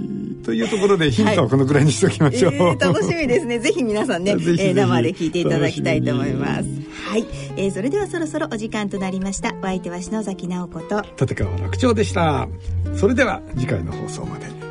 [0.44, 3.60] というところでヒントはこのくらいにしておきましょう、はいえー、楽しみですね。
[3.60, 6.66] ぜひ皆さんね ぜひえー、生で聞いていただきたいと思います。
[7.10, 7.26] はい、
[7.58, 9.54] えー、それではそろそろお時間となりました。
[9.62, 11.04] お相手は篠崎直子と。
[11.20, 12.48] 立川楽長でした。
[12.96, 14.71] それでは次回の放送まで